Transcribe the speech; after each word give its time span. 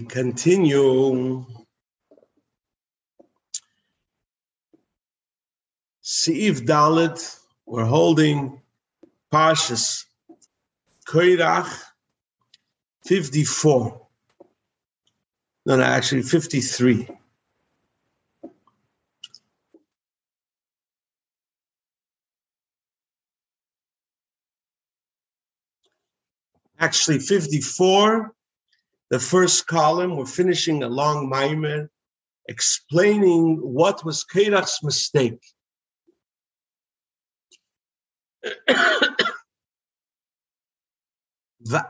We 0.00 0.06
continue. 0.06 1.44
Seif 6.02 6.64
Dalit, 6.64 7.38
we're 7.66 7.84
holding 7.84 8.62
Parshas 9.30 10.06
Koirach 11.06 11.68
54. 13.04 14.06
No, 15.66 15.76
no, 15.76 15.82
actually 15.82 16.22
53. 16.22 17.06
Actually 26.78 27.18
54 27.18 28.34
the 29.10 29.18
first 29.18 29.66
column, 29.66 30.16
we're 30.16 30.24
finishing 30.24 30.82
a 30.82 30.88
long 30.88 31.30
maimer 31.30 31.88
explaining 32.48 33.56
what 33.56 34.04
was 34.04 34.24
Kerach's 34.24 34.82
mistake. 34.82 35.42
the 38.42 39.16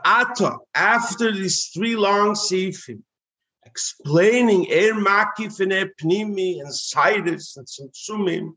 Ata, 0.03 0.57
after 0.75 1.31
these 1.31 1.67
three 1.67 1.95
long 1.95 2.33
sifim, 2.33 3.01
explaining 3.65 4.65
Er 4.71 4.93
Makif 4.93 5.59
and 5.59 5.71
Er 5.71 5.91
Pnimi 6.01 6.59
and 6.59 6.73
Sidus 6.73 7.55
and 7.57 7.67
Tzimtzumim, 7.67 8.51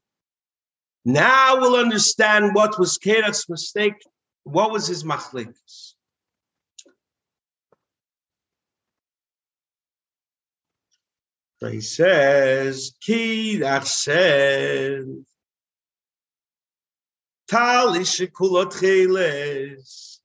now 1.05 1.61
we'll 1.61 1.77
understand 1.77 2.55
what 2.55 2.79
was 2.79 2.99
Kerach's 2.99 3.49
mistake, 3.49 3.95
what 4.45 4.71
was 4.71 4.87
his 4.87 5.05
machlikas. 5.05 5.94
So 11.65 11.71
he 11.71 11.81
says, 11.81 12.93
Kidach 13.03 13.87
says, 13.87 15.07
Tali 17.51 18.01
shekulot 18.01 18.79
cheles. 18.79 20.21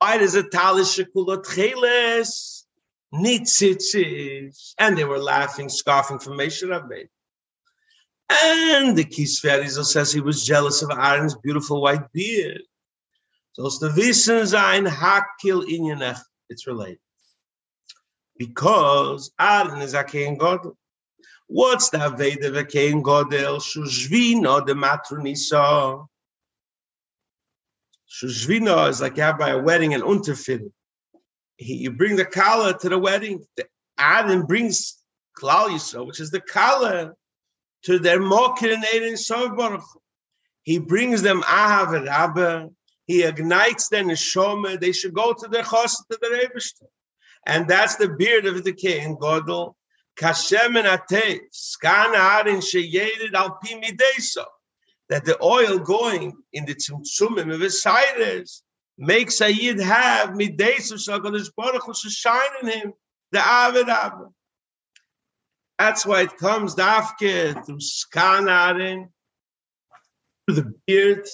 Why 0.00 0.18
does 0.18 0.34
it 0.34 0.50
tali 0.50 0.82
shekulot 0.82 1.44
cheles? 1.54 2.66
Nitzitzis. 3.14 4.74
And 4.76 4.98
they 4.98 5.04
were 5.04 5.20
laughing, 5.20 5.68
scoffing 5.68 6.18
from 6.18 6.36
Moshe 6.36 6.64
Rabbeinu. 6.64 7.06
And 8.28 8.98
the 8.98 9.04
Kisverizal 9.04 9.84
says 9.84 10.12
he 10.12 10.20
was 10.20 10.44
jealous 10.44 10.82
of 10.82 10.90
Aaron's 10.90 11.36
beautiful 11.36 11.80
white 11.80 12.10
beard. 12.12 12.62
So 13.52 13.66
it's 13.66 13.78
the 13.78 13.90
Wissen 13.90 14.44
sein 14.48 14.84
Hakil 14.84 15.62
Inyanech. 15.62 16.18
It's 16.48 16.66
related 16.66 16.98
because 18.40 19.30
Aaron 19.38 19.82
is 19.82 19.92
a 19.92 20.02
Kain 20.02 20.38
Godel. 20.38 20.74
What's 21.46 21.90
the 21.90 21.98
Aveda 21.98 22.46
of 22.46 22.56
a 22.56 22.64
Kain 22.64 23.02
Godel? 23.02 23.60
Shushvino 23.60 24.66
de 24.66 24.74
Matronisa. 24.74 26.06
Shushvino 28.10 28.88
is 28.88 29.02
like 29.02 29.18
you 29.18 29.24
have 29.24 29.38
by 29.38 29.50
a 29.50 29.58
wedding 29.58 29.92
an 29.92 30.00
unterfitting. 30.00 30.72
You 31.58 31.90
bring 31.90 32.16
the 32.16 32.24
kala 32.24 32.78
to 32.78 32.88
the 32.88 32.98
wedding. 32.98 33.44
The 33.58 33.66
Aaron 33.98 34.46
brings 34.46 34.96
Klal 35.38 35.68
Yisrael, 35.68 36.06
which 36.06 36.20
is 36.20 36.30
the 36.30 36.40
kala, 36.40 37.12
to 37.82 37.98
their 37.98 38.20
mokir 38.20 38.72
and 38.72 39.54
Baruch. 39.54 39.82
He 40.62 40.78
brings 40.78 41.20
them 41.20 41.42
Ahav 41.42 41.94
and 41.94 42.08
Abba. 42.08 42.70
He 43.06 43.22
ignites 43.22 43.90
their 43.90 44.02
neshama. 44.02 44.80
They 44.80 44.92
should 44.92 45.12
go 45.12 45.34
to 45.34 45.46
their 45.46 45.62
chos 45.62 46.02
to 46.10 46.18
the 46.22 46.28
Rebishter 46.28 46.86
and 47.46 47.68
that's 47.68 47.96
the 47.96 48.08
beard 48.08 48.46
of 48.46 48.64
the 48.64 48.72
king, 48.72 49.16
Godel. 49.16 49.74
Kashem 50.18 50.76
and 50.76 50.86
Atev, 50.86 51.40
Skan 51.52 52.14
Arin 52.14 52.60
Sheyedid 52.60 53.32
Al 53.32 53.58
that 55.08 55.24
the 55.24 55.42
oil 55.42 55.78
going 55.78 56.36
in 56.52 56.66
the 56.66 56.74
Tzimtzumim 56.74 57.52
of 57.52 57.60
his 57.60 57.82
siders 57.82 58.62
makes 58.98 59.38
Sayyid 59.38 59.80
have 59.80 60.30
Mideso 60.30 60.94
Shagalish 60.94 61.50
Baruch 61.56 61.84
Hu 61.84 61.94
shine 61.94 62.40
in 62.62 62.68
him, 62.68 62.92
the 63.32 63.40
Avid. 63.40 63.88
That's 65.78 66.04
why 66.04 66.22
it 66.22 66.36
comes 66.36 66.74
dafke 66.74 67.64
through 67.64 67.78
Skan 67.78 68.46
Arin, 68.46 69.08
through 70.46 70.56
the 70.56 70.74
beard, 70.86 71.26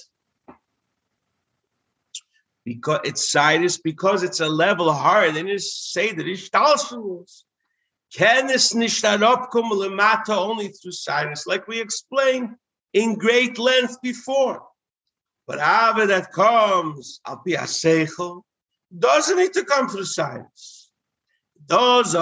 because 2.67 2.99
it's 3.05 3.31
sinus, 3.31 3.79
because 3.79 4.25
it's 4.25 4.41
a 4.41 4.49
level 4.49 4.93
higher 4.93 5.31
than 5.31 5.47
you 5.47 5.59
say 5.59 6.13
that 6.13 6.27
it's 6.27 6.51
Talshamus. 6.51 7.45
Can 8.13 8.49
this 8.49 8.75
nishtarop 8.75 9.49
only 10.29 10.69
through 10.69 10.93
sinus, 10.93 11.47
like 11.47 11.69
we 11.69 11.81
explained 11.81 12.57
in 12.93 13.15
great 13.15 13.59
length 13.59 13.99
before. 14.03 14.63
But 15.47 15.61
Ava 15.61 16.09
that 16.09 16.33
comes, 16.33 17.21
al 17.25 17.37
pi 17.47 17.55
doesn't 18.99 19.39
need 19.39 19.53
to 19.53 19.65
come 19.65 19.89
through 19.89 20.05
sinus. 20.05 20.91
Does 21.67 22.17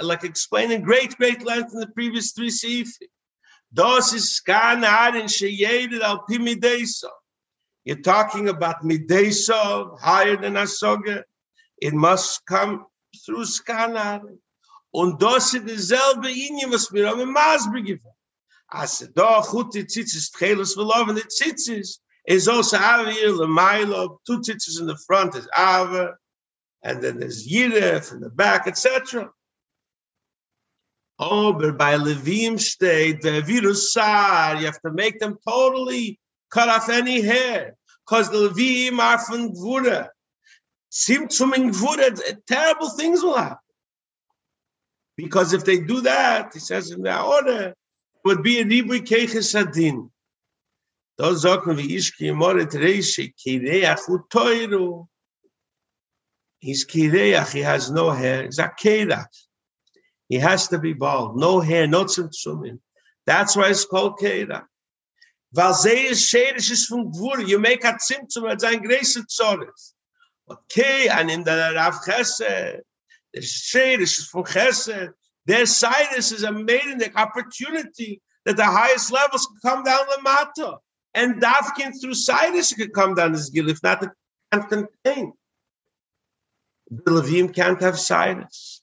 like 0.00 0.22
explained 0.22 0.72
in 0.72 0.82
great, 0.82 1.16
great 1.16 1.44
length 1.44 1.72
in 1.74 1.80
the 1.80 1.88
previous 1.88 2.32
three 2.32 2.50
sifi. 2.50 3.08
Does 3.74 4.12
is 4.12 4.40
skan 4.40 4.84
arin 4.84 5.24
sheyedid 5.24 6.02
al 6.02 6.18
pi 6.20 6.36
you're 7.84 8.02
talking 8.02 8.48
about 8.48 8.82
Midesov, 8.82 9.98
higher 10.00 10.36
than 10.36 10.54
Asoge. 10.54 11.22
It 11.80 11.94
must 11.94 12.44
come 12.46 12.86
through 13.24 13.44
Skanar. 13.44 14.22
Und 14.92 15.20
das 15.20 15.54
ist 15.54 15.66
dieselbe 15.66 16.28
Linie, 16.28 16.70
was 16.70 16.92
wir 16.92 17.10
am 17.10 17.32
Masber 17.32 17.80
gegeben. 17.80 18.04
Als 18.68 19.08
da 19.14 19.40
gut 19.40 19.74
die 19.74 19.86
Zitzes 19.86 20.30
Tchelos 20.30 20.74
verlaufen, 20.74 21.16
die 21.16 21.28
Zitzes 21.28 22.00
is 22.26 22.48
also 22.48 22.76
Avir, 22.76 23.32
Lamailo, 23.32 24.18
two 24.26 24.40
Zitzes 24.40 24.80
in 24.80 24.86
the 24.86 24.96
front 25.06 25.34
is 25.34 25.48
Ava, 25.56 26.18
and 26.82 27.02
then 27.02 27.18
there's 27.18 27.46
Yiref 27.46 28.12
in 28.12 28.20
the 28.20 28.28
back, 28.28 28.66
etc. 28.66 29.30
Aber 31.18 31.72
bei 31.72 31.96
Levim 31.96 32.58
steht, 32.58 33.22
the 33.22 33.40
virus 33.42 33.94
you 33.96 34.66
have 34.66 34.80
to 34.82 34.92
make 34.92 35.18
them 35.18 35.38
totally 35.46 36.20
cut 36.50 36.68
off 36.68 36.88
any 36.88 37.20
hair 37.20 37.76
because 38.06 38.30
the 38.30 38.38
Levim 38.38 38.98
are 38.98 39.18
from 39.18 39.52
Gvura. 39.52 40.08
Simtsum 40.90 41.54
in 41.54 41.70
Gvura, 41.70 42.36
terrible 42.46 42.90
things 42.90 43.22
will 43.22 43.36
happen. 43.36 43.58
Because 45.16 45.52
if 45.52 45.64
they 45.64 45.80
do 45.80 46.00
that, 46.02 46.50
he 46.54 46.60
says 46.60 46.90
in 46.90 47.02
the 47.02 47.20
order, 47.20 47.74
would 48.24 48.42
be 48.42 48.60
a 48.60 48.64
Ribui 48.64 49.00
Keches 49.00 49.54
Adin. 49.60 50.10
Those 51.16 51.44
Zokan 51.44 51.76
Vishki 51.76 52.32
Moret 52.34 52.70
Reishi, 52.70 53.34
Kireach 53.34 54.00
Utoiru. 54.08 55.06
He's 56.60 56.86
Kireach, 56.86 57.52
he 57.52 57.60
has 57.60 57.90
no 57.90 58.10
hair. 58.10 58.44
He's 58.44 58.58
a. 58.58 58.70
He 60.28 60.36
has 60.36 60.68
to 60.68 60.78
be 60.78 60.92
bald. 60.92 61.36
No 61.36 61.60
hair, 61.60 61.86
no 61.86 62.04
tzimtzumin. 62.04 62.78
That's 63.26 63.56
why 63.56 63.70
it's 63.70 63.84
called 63.84 64.18
Kerach. 64.18 64.64
Weil 65.50 65.74
sie 65.74 66.08
ist 66.08 66.28
schädisch 66.28 66.70
ist 66.70 66.88
von 66.88 67.10
Gwur. 67.10 67.40
You 67.40 67.58
make 67.58 67.84
a 67.84 67.96
Zimtzum 67.96 68.44
als 68.44 68.64
ein 68.64 68.82
größer 68.82 69.26
Zorres. 69.26 69.94
Okay, 70.46 71.08
and 71.08 71.30
in 71.30 71.44
der 71.44 71.74
Rav 71.74 72.02
Chesed, 72.04 72.82
the 73.32 73.42
schädisch 73.42 74.18
ist 74.18 74.30
von 74.30 74.44
Chesed, 74.44 75.12
their 75.46 75.66
sinus 75.66 76.32
is 76.32 76.42
a 76.42 76.52
maiden 76.52 77.02
opportunity 77.16 78.20
that 78.44 78.56
the 78.56 78.64
highest 78.64 79.12
levels 79.12 79.46
can 79.46 79.58
come 79.70 79.84
down 79.84 80.06
the 80.14 80.22
matter. 80.22 80.76
And 81.14 81.40
Dafkin 81.40 81.92
through 82.00 82.14
sinus 82.14 82.72
could 82.72 82.92
come 82.92 83.14
down 83.14 83.32
this 83.32 83.50
gill, 83.50 83.68
if 83.68 83.82
not, 83.82 84.02
it 84.02 84.10
can't 84.52 84.68
contain. 84.68 85.32
The 86.90 87.10
Levim 87.10 87.54
can't 87.54 87.80
have 87.80 87.98
sinus. 87.98 88.82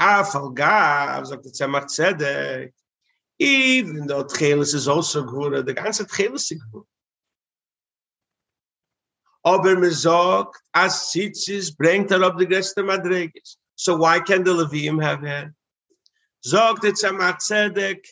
Sagt, 0.00 0.34
Afal 0.34 0.54
Gav, 0.54 1.26
sagt 1.26 1.44
der 1.44 1.86
Tzedek, 1.86 2.72
even 3.38 4.06
though 4.06 4.24
Tchelis 4.24 4.74
is 4.74 4.88
also 4.88 5.22
good, 5.24 5.66
the 5.66 5.74
ganze 5.74 6.06
Tchelis 6.06 6.52
is 6.52 6.62
good. 6.72 6.84
Aber 9.44 9.76
me 9.76 9.90
sagt, 9.90 10.62
as 10.74 11.12
Sitzis 11.12 11.70
bringt 11.74 12.10
er 12.10 12.22
auf 12.22 12.36
die 12.36 12.46
größte 12.46 12.82
Madreges. 12.82 13.56
So 13.74 13.96
why 13.96 14.20
can 14.20 14.44
the 14.44 14.50
Levim 14.50 15.02
have 15.02 15.22
hair? 15.22 15.54
Sagt 16.42 16.82
der 16.82 16.92
Tzemach 16.92 17.38
Tzedek, 17.38 18.06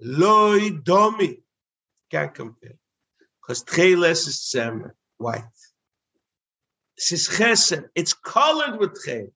loy 0.00 0.70
domi. 0.82 1.42
Can't 2.10 2.34
compare. 2.34 2.76
Because 3.40 3.64
Tchelis 3.64 4.28
is 4.28 4.50
Tzemach, 4.52 4.92
white. 5.16 5.44
This 6.96 7.12
is 7.12 7.28
Chesed. 7.28 7.88
It's 7.94 8.12
colored 8.12 8.78
with 8.78 8.92
Chesed. 9.06 9.32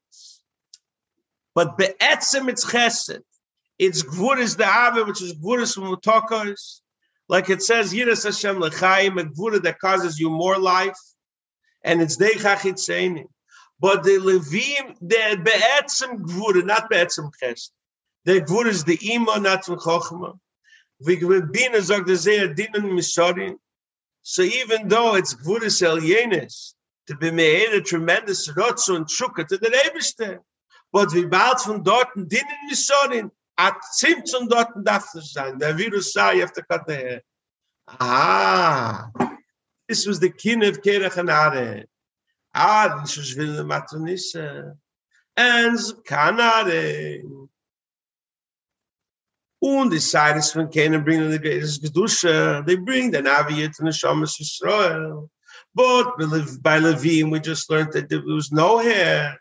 But 1.59 1.77
be'etzem 1.77 2.49
it's 2.49 2.65
chesed. 2.65 3.21
It's 3.81 4.05
gvuris 4.05 4.57
the 4.57 4.69
ave, 4.69 5.03
which 5.03 5.21
is 5.21 5.35
gvuris 5.35 5.75
from 5.75 5.93
utokos. 5.93 6.83
Like 7.29 7.51
it 7.51 7.63
says, 7.63 7.93
Yiras 7.93 8.23
Hashem 8.23 8.61
L'chaim, 8.61 9.19
a 9.19 9.25
Gvura 9.25 9.61
that 9.65 9.81
causes 9.81 10.21
you 10.21 10.31
more 10.31 10.57
life, 10.57 11.01
and 11.83 12.01
it's 12.01 12.17
Deichach 12.17 12.59
Hitzeinim. 12.59 13.27
But 13.81 14.05
the 14.05 14.19
Levim, 14.29 14.95
the 15.01 15.41
Be'etzim 15.43 16.21
Gvura, 16.21 16.65
not 16.65 16.89
Be'etzim 16.89 17.29
Chesed. 17.43 17.71
The 18.25 18.41
Gvura 18.41 18.67
is 18.67 18.85
the 18.85 18.97
Ima, 19.03 19.41
not 19.41 19.65
from 19.65 19.81
Chochma. 19.81 20.39
V'gbina 21.05 21.81
zog 21.81 22.07
the 22.07 22.13
Zeh 22.13 22.55
Dinan. 22.55 23.59
So 24.23 24.43
even 24.43 24.87
though 24.87 25.17
it's 25.17 25.35
Gvura 25.35 25.71
Selyenis, 25.79 26.75
to 27.09 27.17
be 27.17 27.33
made 27.33 27.73
a 27.75 27.81
tremendous 27.81 28.47
Rotzo 28.47 28.95
and 28.95 29.07
Trukka 29.07 29.49
to 29.49 29.59
the 29.59 29.71
Rebeste, 29.71 30.39
but 30.93 31.13
wie 31.13 31.27
bald 31.27 31.61
von 31.61 31.83
dort 31.83 32.09
Dinan 32.15 32.69
Misorin, 32.69 33.31
at 33.57 33.77
Zimtzum 33.93 34.49
dort 34.49 34.71
darf 34.85 35.15
es 35.15 35.33
sein. 35.33 35.59
Der 35.59 35.77
Virus 35.77 36.13
sei 36.13 36.45
auf 36.45 36.53
der 36.53 36.65
Karte. 36.65 37.23
Ah, 37.87 39.11
this 39.89 40.07
was 40.07 40.21
the 40.21 40.31
king 40.31 40.63
of 40.63 40.81
Kerachanare. 40.81 41.85
Ah, 42.55 43.01
this 43.03 43.17
was 43.17 43.37
Vilna 43.37 43.65
Matronissa. 43.65 44.77
And 45.37 45.79
Kanare. 46.05 47.23
Und 49.61 49.91
die 49.91 49.99
Seite 49.99 50.41
von 50.53 50.71
Canaan 50.71 51.05
bringen 51.05 51.33
the 51.33 51.39
greatest 51.39 51.83
Gedusha. 51.83 52.65
They 52.65 52.77
bring 52.77 53.11
the 53.11 53.19
Naviyat 53.19 53.79
and 53.81 53.89
the 53.89 53.93
Shamas 53.93 54.39
Yisrael. 54.41 55.29
But 55.75 56.17
by 56.63 56.79
Levim, 56.79 57.33
we 57.33 57.41
just 57.41 57.69
learned 57.69 57.93
that 57.93 58.09
there 58.09 58.23
was 58.25 58.53
no 58.53 58.79
hair. 58.79 59.41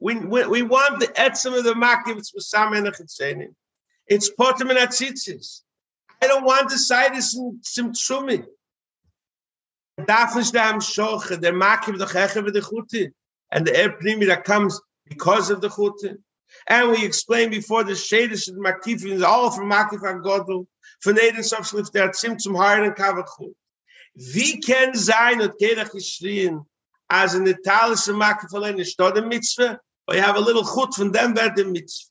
We, 0.00 0.16
we, 0.16 0.46
we 0.46 0.62
want 0.62 1.00
the 1.00 1.08
etzem 1.08 1.56
of 1.56 1.64
the 1.64 1.74
makim. 1.74 2.18
It's 2.18 2.32
besamen 2.32 2.86
and 2.86 3.54
It's 4.06 4.30
potem 4.30 4.70
and 4.70 4.78
atzitzis. 4.78 5.60
I 6.22 6.26
don't 6.26 6.44
want 6.44 6.68
the 6.68 6.78
sides 6.78 7.36
in 7.36 7.60
tzimtzumi. 7.62 8.44
Darf 10.06 10.34
nicht 10.34 10.52
der 10.52 11.52
Makim 11.52 11.98
doch 11.98 12.12
heche 12.12 12.44
with 12.44 12.54
the 12.54 12.62
Chute. 12.62 13.12
And 13.50 13.66
the 13.66 13.76
air 13.76 13.90
primi 13.92 14.26
that 14.26 14.44
comes 14.44 14.80
because 15.06 15.50
of 15.50 15.60
the 15.60 15.68
Chute. 15.68 16.18
And 16.66 16.90
we 16.90 17.04
explained 17.04 17.52
before 17.52 17.84
the 17.84 17.92
Shadish 17.92 18.48
and 18.48 18.64
Makifim 18.64 19.12
is 19.12 19.22
all 19.22 19.50
from 19.50 19.70
Makif 19.70 20.02
and 20.08 20.24
Godel. 20.24 20.66
Von 21.02 21.18
Eden 21.18 21.42
Sofschlift 21.42 21.92
der 21.92 22.10
Zimtzum 22.12 22.56
Haaren 22.56 22.86
and 22.86 22.96
Kavach 22.96 23.28
Chute. 23.36 23.54
Wie 24.14 24.60
kann 24.60 24.94
sein, 24.94 25.40
und 25.40 25.56
Kerach 25.58 25.90
geschrien, 25.92 26.66
as 27.08 27.34
in 27.34 27.44
the 27.44 27.54
Talis 27.54 28.08
Makif 28.08 28.52
allein 28.54 28.78
ist 28.78 28.98
da 28.98 29.10
der 29.10 29.24
Mitzvah, 29.24 29.80
but 30.10 30.16
you 30.16 30.24
have 30.24 30.34
a 30.34 30.40
little 30.40 30.64
Chut 30.64 30.92
von 30.96 31.12
dem 31.12 31.36
wird 31.36 31.56
der 31.56 31.66
Mitzvah. 31.66 32.10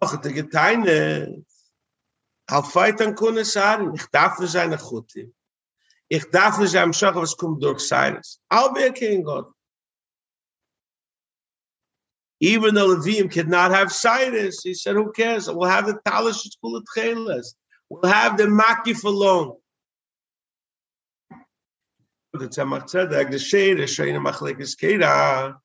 Ach, 0.00 0.20
der 0.20 0.32
Geteine, 0.32 1.44
auf 2.48 2.72
weitern 2.76 3.16
kunne 3.16 3.44
sagen, 3.44 3.92
ich 3.92 4.06
darf 4.12 4.38
nicht 4.38 4.52
sein 4.52 4.70
Chuti. 4.78 5.34
Ich 6.08 6.30
darf 6.30 6.60
nicht 6.60 6.70
sein 6.70 6.92
Schach, 6.92 7.16
was 7.16 7.36
kommt 7.36 7.60
durch 7.60 7.80
Seines. 7.80 8.40
I'll 8.52 8.72
be 8.72 8.86
a 8.86 8.92
king, 8.92 9.24
God. 9.24 9.52
Even 12.38 12.76
though 12.76 12.94
Levim 12.94 13.28
could 13.28 13.48
not 13.48 13.72
have 13.72 13.90
Cyrus, 13.90 14.62
he 14.62 14.74
said, 14.74 14.94
who 14.94 15.10
cares? 15.10 15.48
We'll 15.48 15.68
have 15.68 15.86
the 15.88 15.98
Talish 16.06 16.48
School 16.52 16.76
of 16.76 16.84
Tcheles. 16.94 17.56
We'll 17.88 18.12
have 18.12 18.36
the 18.36 18.44
Makif 18.44 19.02
alone. 19.02 19.56
The 22.38 22.48
Tzemach 22.48 22.84
Tzedek, 22.90 23.30
the 23.30 23.38
Shade, 23.38 23.78
the 23.78 23.82
Shayna 23.82 24.24
Machlekes 24.24 24.76
Keira, 24.76 25.56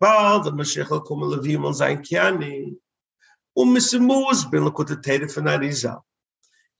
bald, 0.00 0.44
the 0.44 0.52
Mashiach 0.52 0.90
will 0.90 1.00
come 1.00 1.18
Levim 1.18 1.66
on 1.66 1.74
sein 1.74 2.02
Kiani. 2.02 2.74
Um 3.56 3.74
Misimus, 3.74 4.50
bin 4.50 4.64
Lakota 4.64 5.02
Tere 5.02 5.28
von 5.28 5.44
Arizal. 5.44 6.00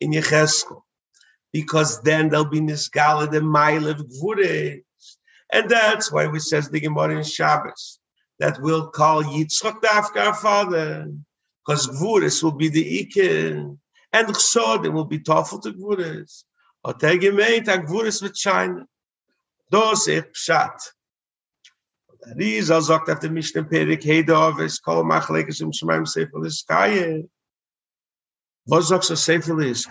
in 0.01 0.13
Yecheskel. 0.13 0.83
Because 1.53 2.01
then 2.03 2.29
there'll 2.29 2.45
be 2.45 2.61
Nisgala 2.61 3.31
the 3.31 3.41
Mile 3.41 3.89
of 3.89 3.99
Gvures. 3.99 4.83
And 5.53 5.71
that's 5.71 6.13
why 6.13 6.27
we 6.27 6.41
says 6.41 6.69
the 6.69 6.81
Gemara 6.81 7.17
in 7.17 7.25
Shabbos 7.25 7.99
that 8.39 8.61
we'll 8.61 8.89
call 8.89 9.23
Yitzchak 9.25 9.81
Dafka 9.81 10.27
our 10.27 10.35
father. 10.35 11.11
Because 11.67 11.87
Gvures 11.89 12.43
will 12.43 12.53
be 12.53 12.69
the 12.69 13.07
Iker. 13.07 13.77
And 14.13 14.29
Chsodim 14.29 14.93
will 14.93 15.05
be 15.05 15.19
Tofel 15.19 15.63
to 15.63 15.73
Gvures. 15.73 16.45
Otegemeint 16.85 17.69
a 17.69 17.79
Gvures 17.79 18.23
with 18.23 18.35
China. 18.35 18.87
Dos 19.71 20.07
ich 20.07 20.25
Pshat. 20.33 20.95
Rizal 22.37 22.83
sagt 22.83 23.09
auf 23.11 23.21
dem 23.21 23.35
Mishnah 23.35 23.63
Perik, 23.63 24.05
hey, 24.05 24.25
Dovis, 24.25 24.81
kol 24.83 25.05
machlekes 25.05 25.61
um 25.63 25.73
Shemaim 25.73 26.07
Sefer 26.07 26.39
Liskaye. 26.39 27.29
Was 28.67 28.89
sagst 28.89 29.17
Sefer 29.17 29.61
is 29.61 29.87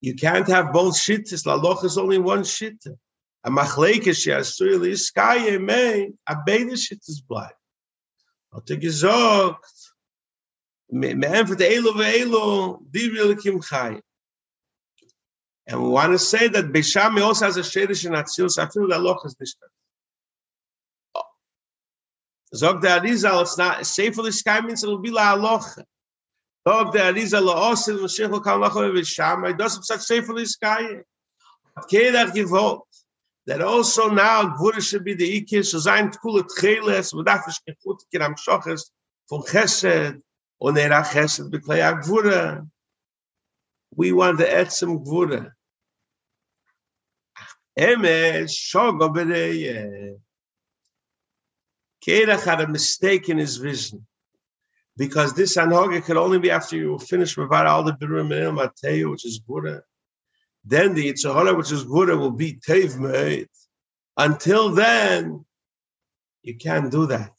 You 0.00 0.14
can't 0.14 0.46
have 0.48 0.72
both 0.72 0.96
shittas. 0.96 1.44
Laloch 1.44 1.84
is 1.84 1.98
only 1.98 2.18
one 2.18 2.42
shitta. 2.42 2.96
A 3.44 3.50
machleke 3.50 4.14
she 4.14 4.30
has 4.30 4.56
to 4.56 4.84
is 4.84 5.10
Kain 5.10 5.64
may 5.64 6.10
a 6.26 6.36
beide 6.46 6.72
shittas 6.72 7.22
bleibt. 7.28 7.52
Hat 8.52 8.70
er 8.70 8.76
gesagt, 8.76 9.94
And 10.90 11.02
we 15.82 15.88
want 15.88 16.12
to 16.12 16.18
say 16.18 16.48
that 16.48 16.72
Besham 16.72 17.22
also 17.22 17.44
has 17.44 17.56
a 17.58 17.60
shadish 17.60 18.06
in 18.06 18.12
Atzilus. 18.12 18.58
I 18.58 18.68
feel 18.68 18.88
that 18.88 19.00
Loch 19.00 19.24
is 19.26 19.36
nicht 19.38 19.56
Zog 22.54 22.80
der 22.80 23.00
Arizal, 23.00 23.42
it's 23.42 23.58
not 23.58 23.84
safe 23.84 24.14
the 24.16 24.32
sky 24.32 24.60
means 24.60 24.82
it'll 24.82 24.98
be 24.98 25.10
la 25.10 25.36
aloch. 25.36 25.84
Zog 26.66 26.92
der 26.94 27.12
Arizal, 27.12 27.44
la 27.44 27.70
osil, 27.72 27.98
Mashiach 27.98 28.30
will 28.30 28.40
come 28.40 28.62
lachom 28.62 28.94
with 28.94 29.06
Sham, 29.06 29.44
it 29.44 29.58
doesn't 29.58 29.82
such 29.82 30.06
the 30.08 30.46
sky. 30.46 31.02
Kedach 31.90 32.32
givot, 32.32 32.80
that 33.46 33.60
also 33.60 34.08
now 34.08 34.56
Gvura 34.56 34.80
should 34.80 35.04
be 35.04 35.14
the 35.14 35.42
Ikir, 35.42 35.64
so 35.64 35.78
sein 35.78 36.10
Tkul 36.10 36.40
et 36.40 36.46
Cheles, 36.58 37.12
v'daf 37.12 37.46
ish 37.48 37.60
kefut 37.68 37.98
kiram 38.12 38.34
shoches, 38.38 38.90
von 39.28 39.42
Chesed, 39.42 40.22
er 40.62 42.02
Gvura. 42.02 42.68
We 43.94 44.12
want 44.12 44.38
the 44.38 44.44
Etzem 44.44 45.04
Gvura. 45.04 45.52
Emes, 47.78 48.50
shogo. 48.50 49.08
Kerach 52.06 52.44
had 52.44 52.60
a 52.60 52.68
mistake 52.68 53.28
in 53.28 53.38
his 53.38 53.56
vision. 53.56 54.06
Because 54.96 55.34
this 55.34 55.56
Anhoga 55.56 56.02
could 56.02 56.16
only 56.16 56.40
be 56.40 56.50
after 56.50 56.76
you 56.76 56.98
finish 56.98 57.36
Mavar 57.36 57.66
all 57.66 57.84
the 57.84 57.92
Birum 57.92 58.32
and 58.32 59.10
which 59.10 59.24
is 59.24 59.40
Gura. 59.48 59.82
Then 60.64 60.94
the 60.94 61.12
Yitzhahara, 61.12 61.56
which 61.56 61.70
is 61.70 61.84
Gura, 61.84 62.18
will 62.18 62.32
be 62.32 62.54
Tev. 62.54 63.46
Until 64.16 64.70
then, 64.70 65.44
you 66.42 66.56
can't 66.56 66.90
do 66.90 67.06
that. 67.06 67.37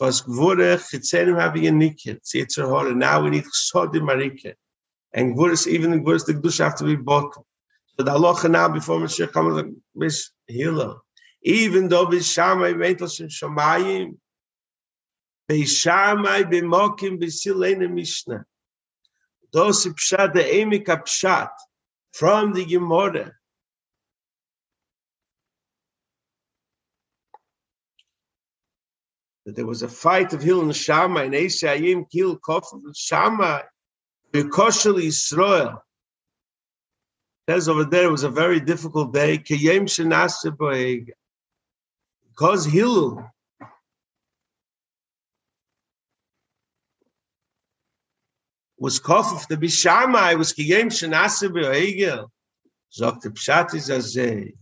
Was 0.00 0.22
Gvura, 0.22 0.78
Chitzenim 0.78 1.38
having 1.38 1.66
a 1.66 1.70
Nikit, 1.70 2.20
Yitzhahara, 2.34 2.94
now 2.96 3.22
we 3.22 3.30
need 3.30 3.44
Chodim 3.44 4.02
Marike. 4.02 4.54
And 5.12 5.36
Gvura, 5.36 5.66
even 5.66 6.02
Gvura, 6.04 6.24
the 6.24 6.34
Gdush 6.34 6.58
have 6.58 6.76
to 6.76 6.84
be 6.84 6.96
bought. 6.96 7.34
So 7.34 8.04
the 8.04 8.10
Allah 8.10 8.48
now, 8.48 8.68
before 8.68 8.98
Mashiach 8.98 9.32
comes, 9.32 9.76
is 10.00 10.30
healer 10.46 10.96
even 11.42 11.88
though 11.88 12.06
Bishamai 12.06 12.74
Ventos 12.74 13.20
in 13.20 13.28
Shamayim, 13.28 14.16
Bishamai 15.50 16.44
Bimokim 16.44 17.20
Bisilene 17.20 17.92
Mishnah. 17.92 18.44
Those 19.52 19.86
Pshat, 19.86 20.32
the 20.34 20.40
Emika 20.40 21.02
Pshat, 21.02 21.50
from 22.12 22.52
the 22.52 22.64
Gemara. 22.64 23.32
That 29.44 29.56
there 29.56 29.66
was 29.66 29.82
a 29.82 29.88
fight 29.88 30.32
of 30.32 30.42
Hil 30.42 30.62
and 30.62 30.74
Shammai, 30.74 31.24
and 31.24 31.34
Esayim 31.34 32.08
killed 32.10 32.40
Kof 32.42 32.72
of 32.72 32.80
Shammai, 32.94 33.62
Bekoshel 34.32 35.02
Yisrael. 35.02 35.80
Says 37.48 37.68
over 37.68 37.84
there, 37.84 38.04
it 38.04 38.10
was 38.10 38.22
a 38.22 38.30
very 38.30 38.60
difficult 38.60 39.12
day. 39.12 39.38
Because 39.38 39.96
Hillel 42.64 43.28
was 48.78 49.00
kof 49.00 49.32
of 49.32 49.48
the 49.48 49.56
Bishamai, 49.56 50.38
was 50.38 50.52
kiyem 50.52 50.86
shenase 50.86 51.52
be'egel. 51.52 52.30
Sagt 52.90 53.22
the 53.22 53.30
Pshat 53.30 53.74
is 53.74 53.90
azay. 53.90 54.54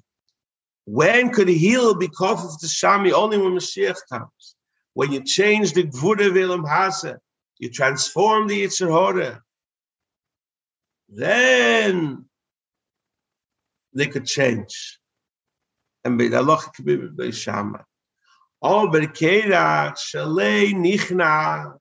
When 0.84 1.30
could 1.30 1.48
Hillel 1.48 1.96
be 1.96 2.08
kof 2.08 2.42
of 2.44 2.58
the 2.60 2.66
Shami? 2.66 3.12
Only 3.12 3.38
when 3.38 3.52
Mashiach 3.52 3.98
comes. 4.10 4.56
When 5.00 5.12
you 5.12 5.24
change 5.24 5.72
the 5.72 5.84
Gvura 5.84 6.28
Velam 6.30 6.68
Hasa, 6.68 7.16
you 7.58 7.70
transform 7.70 8.48
the 8.48 8.64
Yitzhar 8.64 9.40
then 11.08 12.26
they 13.94 14.06
could 14.08 14.26
change. 14.26 14.98
And 16.04 16.18
be 16.18 16.28
the 16.28 16.36
Allah 16.36 16.58
could 16.76 17.16
be 17.16 17.32
Shama. 17.32 17.82
Oh, 18.60 18.90
but 18.90 19.14
Shalei 19.14 20.74
Nichna 20.74 21.78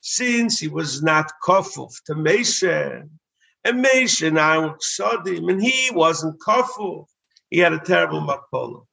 since 0.00 0.58
he 0.58 0.66
was 0.66 1.00
not 1.00 1.30
kafuf 1.46 1.92
to 2.06 2.14
Mesha, 2.14 3.08
and 3.64 3.84
Mesha 3.84 4.32
now 4.32 4.74
Sadim, 4.80 5.48
and 5.48 5.62
he 5.62 5.92
wasn't 5.92 6.40
kafuf, 6.40 7.06
he 7.50 7.60
had 7.60 7.72
a 7.72 7.78
terrible 7.78 8.20
makola. 8.20 8.84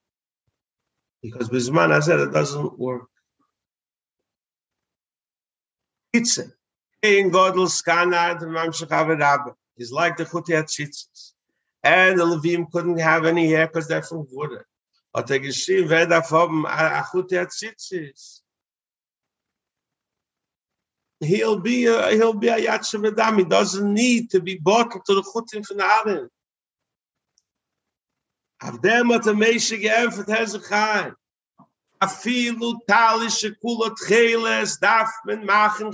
Because 1.24 1.50
Bizman 1.50 2.00
said 2.04 2.20
it 2.20 2.32
doesn't 2.32 2.78
work. 2.78 3.10
It's 6.16 6.38
in 7.02 7.32
Godel 7.32 7.68
Skana 7.68 8.40
the 8.40 8.46
Mamshach 8.46 9.56
He's 9.76 9.92
like 9.92 10.18
the 10.18 10.26
Chutiyat 10.26 10.66
Tzitzis. 10.66 11.32
And 11.84 12.20
the 12.20 12.26
Levim 12.26 12.72
couldn't 12.72 13.00
have 13.00 13.26
any 13.26 13.50
hair 13.50 13.68
because 13.68 13.88
they're 13.88 14.02
from 14.02 14.28
Buddha. 14.32 14.64
But 15.14 15.28
the 15.28 15.40
Geshim 15.40 15.88
Veda 15.88 16.22
from 16.24 16.66
Chutiyat 16.66 17.52
Tzitzis 17.52 18.42
he'll 21.20 21.60
be 21.60 21.86
a, 21.86 22.12
he'll 22.12 22.34
be 22.34 22.50
a 22.50 22.58
yatshav 22.58 23.38
He 23.38 23.44
doesn't 23.46 23.94
need 23.94 24.32
to 24.32 24.40
be 24.40 24.58
bottled 24.58 25.06
to 25.06 25.16
the 25.16 25.22
chutim 25.22 25.66
from 25.66 25.78
the 25.78 25.84
Arim. 25.84 26.28
Avdem 28.62 29.12
hat 29.12 29.28
a 29.28 29.34
meishe 29.34 29.82
geämpft 29.82 30.28
hezechai. 30.28 31.14
Afilu 32.06 32.80
talische 32.90 33.56
kulot 33.64 34.80
darf 34.80 35.10
man 35.26 35.46
machen. 35.46 35.92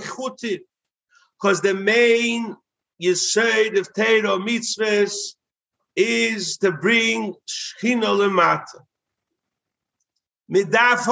Because 1.40 1.60
the 1.60 1.74
main 1.74 2.56
yesod 3.02 3.78
of 3.78 3.92
Teiro 3.92 4.38
mitzvahs 4.38 5.34
is 5.96 6.58
to 6.58 6.72
bring 6.72 7.34
shchina 7.48 8.04
lemata. 8.04 8.80
Midaf 10.50 11.06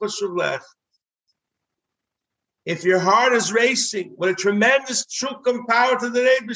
Pashulech. 0.00 0.62
If 2.66 2.84
your 2.84 3.00
heart 3.00 3.32
is 3.32 3.52
racing 3.52 4.14
with 4.16 4.30
a 4.30 4.34
tremendous 4.34 5.06
truk 5.06 5.46
and 5.46 5.66
power 5.66 5.98
to 5.98 6.10
the 6.10 6.22
Rebbe, 6.22 6.54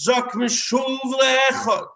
Zok 0.00 0.30
Mishuv 0.32 0.98
Leechot. 1.04 1.86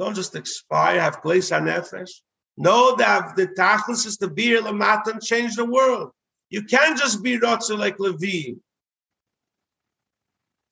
Don't 0.00 0.16
just 0.16 0.34
expire, 0.34 1.00
have 1.00 1.22
place 1.22 1.52
on 1.52 1.66
nefesh. 1.66 2.10
Know 2.56 2.96
that 2.96 3.36
the 3.36 3.46
tachlis 3.46 4.04
is 4.06 4.16
to 4.16 4.28
be 4.28 4.48
lamat 4.48 5.06
and 5.06 5.22
change 5.22 5.54
the 5.54 5.64
world. 5.64 6.10
You 6.48 6.64
can't 6.64 6.98
just 6.98 7.22
be 7.22 7.38
rotzer 7.38 7.78
like 7.78 8.00
Levi. 8.00 8.58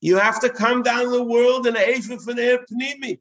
You 0.01 0.17
have 0.17 0.41
to 0.41 0.51
come 0.51 0.83
down 0.83 1.13
the 1.13 1.23
world 1.23 1.69
in 1.69 1.77
a 1.77 1.81
efif 1.81 2.27
and 2.27 2.39
pnimi. 2.39 3.21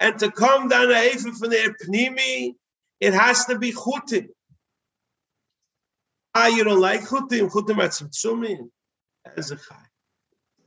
And 0.00 0.18
to 0.18 0.30
come 0.30 0.68
down 0.68 0.90
a 0.90 0.94
Efer 0.94 1.32
from 1.32 1.50
their 1.50 1.74
Pnimi, 1.74 2.54
it 3.00 3.14
has 3.14 3.44
to 3.46 3.58
be 3.58 3.72
Chutim. 3.72 4.28
Ah, 6.34 6.48
you 6.48 6.64
don't 6.64 6.80
like 6.80 7.02
Chutim? 7.02 7.50
Chutim 7.50 7.78
at 7.78 7.92
Tzimtzumim? 7.92 8.70
As 9.36 9.50
a 9.52 9.56
Chai. 9.56 9.76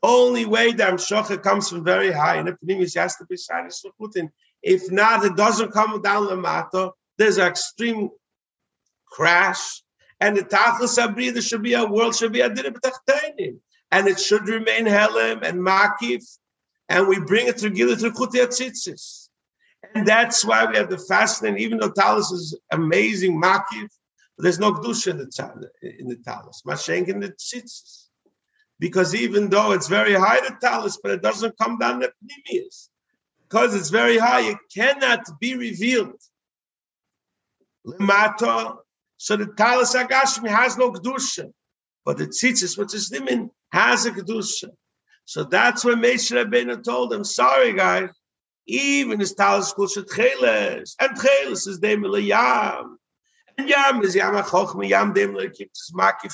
Only 0.02 0.46
way 0.46 0.72
that 0.72 0.94
Amshocha 0.94 1.42
comes 1.42 1.70
from 1.70 1.84
very 1.84 2.12
high, 2.12 2.38
and 2.38 2.48
the 2.48 2.58
Pnimis 2.64 2.96
has 2.96 3.18
to 3.18 3.26
be 3.26 3.36
Shadis 3.36 3.84
Chutim. 4.00 4.30
If 4.64 4.92
not, 4.92 5.26
it 5.26 5.36
doesn't 5.36 5.72
come 5.72 6.02
down 6.02 6.28
the 6.28 6.36
matter. 6.36 6.90
There's 7.18 7.38
an 7.38 7.48
extreme 7.48 8.10
crash, 9.06 9.82
and 10.20 10.36
the 10.36 10.44
Tachlis 10.44 10.98
Abrida 10.98 11.42
should 11.48 11.64
be 11.64 11.74
a 11.74 11.86
world, 11.86 12.16
should 12.16 12.34
be 12.34 12.42
a 12.42 12.50
Dirib 12.50 12.78
and 13.92 14.08
it 14.08 14.20
should 14.20 14.48
remain 14.48 14.86
Helem 14.86 15.44
and 15.44 15.60
Makif 15.60 16.24
and 16.90 17.08
we 17.08 17.20
bring 17.20 17.48
it 17.48 17.60
through 17.60 17.72
Gila 17.72 17.96
through. 17.96 19.30
And 19.94 20.08
that's 20.08 20.44
why 20.44 20.66
we 20.66 20.78
have 20.78 20.90
the 20.90 20.98
fasting, 20.98 21.58
even 21.58 21.78
though 21.78 21.92
Talis 21.92 22.32
is 22.32 22.58
amazing, 22.72 23.42
Makif, 23.42 23.90
there's 24.38 24.60
no 24.60 24.74
Gdusha 24.74 25.12
in 25.12 25.18
the, 25.18 25.70
in 26.00 26.08
the 26.08 26.18
Talis, 26.18 26.62
Mashenk 26.66 27.08
in 27.08 27.20
the 27.20 27.30
Tzitzis. 27.30 28.06
Because 28.80 29.16
even 29.16 29.50
though 29.50 29.72
it's 29.72 29.88
very 29.88 30.14
high, 30.14 30.40
the 30.40 30.56
Talis, 30.62 31.00
but 31.02 31.12
it 31.12 31.22
doesn't 31.22 31.58
come 31.58 31.80
down 31.80 32.00
the 32.00 32.12
Pnimius. 32.24 32.90
Because 33.50 33.76
it's 33.76 33.90
very 33.90 34.18
high, 34.18 34.50
it 34.50 34.58
cannot 34.74 35.26
be 35.40 35.56
revealed. 35.56 36.20
Limata, 37.86 38.78
so 39.16 39.38
the 39.38 39.46
Talis 39.46 39.96
Agashmi 39.96 40.50
has 40.50 40.78
no 40.78 40.92
Gdusha. 40.92 41.52
But 42.04 42.18
the 42.18 42.28
Tzitzis, 42.28 42.78
which 42.78 42.94
is 42.94 43.10
Nimin, 43.10 43.50
has 43.72 44.06
a 44.06 44.12
Gdusha. 44.12 44.70
So 45.24 45.44
that's 45.44 45.86
when 45.86 46.02
Moshe 46.02 46.32
Rabbeinu 46.32 46.84
told 46.84 47.12
them, 47.12 47.24
sorry 47.24 47.74
guys, 47.74 48.10
even 48.66 49.20
his 49.20 49.34
talis 49.34 49.72
kul 49.74 49.88
shet 49.88 50.08
cheles, 50.08 50.96
and 51.00 51.18
cheles 51.18 51.68
is 51.68 51.80
dem 51.80 52.04
yam, 52.04 52.98
and 53.58 53.70
yam 53.70 54.02
is 54.04 54.16
yam 54.16 54.36
chochma, 54.36 54.88
yam 54.88 55.14
dem 55.14 55.34
le 55.34 55.48
kiptis 55.48 55.94
maki 55.94 56.30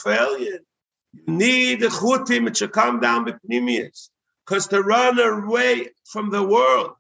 You 1.14 1.24
need 1.28 1.80
the 1.80 1.88
chutim 1.88 2.54
to 2.56 2.68
come 2.68 3.00
down 3.00 3.26
with 3.26 3.36
pnimius, 3.50 4.10
because 4.46 4.68
to 4.68 4.82
run 4.82 5.20
away 5.20 5.90
from 6.06 6.32
the 6.32 6.44
world 6.44 6.94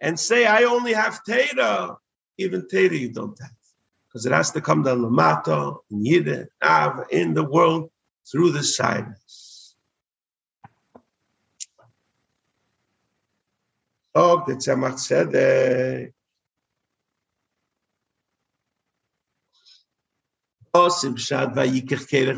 and 0.00 0.18
say, 0.18 0.46
I 0.46 0.64
only 0.64 0.92
have 0.92 1.20
Teda, 1.24 1.96
even 2.38 2.62
Teda 2.62 2.98
you 2.98 3.12
don't 3.12 3.38
have. 3.40 3.50
Because 4.08 4.26
it 4.26 4.32
has 4.32 4.50
to 4.52 4.60
come 4.60 4.82
down 4.82 5.00
Lamato, 5.00 5.78
in 5.90 6.04
Yidden, 6.04 6.46
in 7.10 7.34
the 7.34 7.44
world, 7.44 7.90
through 8.30 8.50
the 8.52 8.62
silence. 8.62 9.74
Oh, 14.14 14.42
the 14.46 14.54
Tzemach 14.54 14.98
oh, 20.74 20.90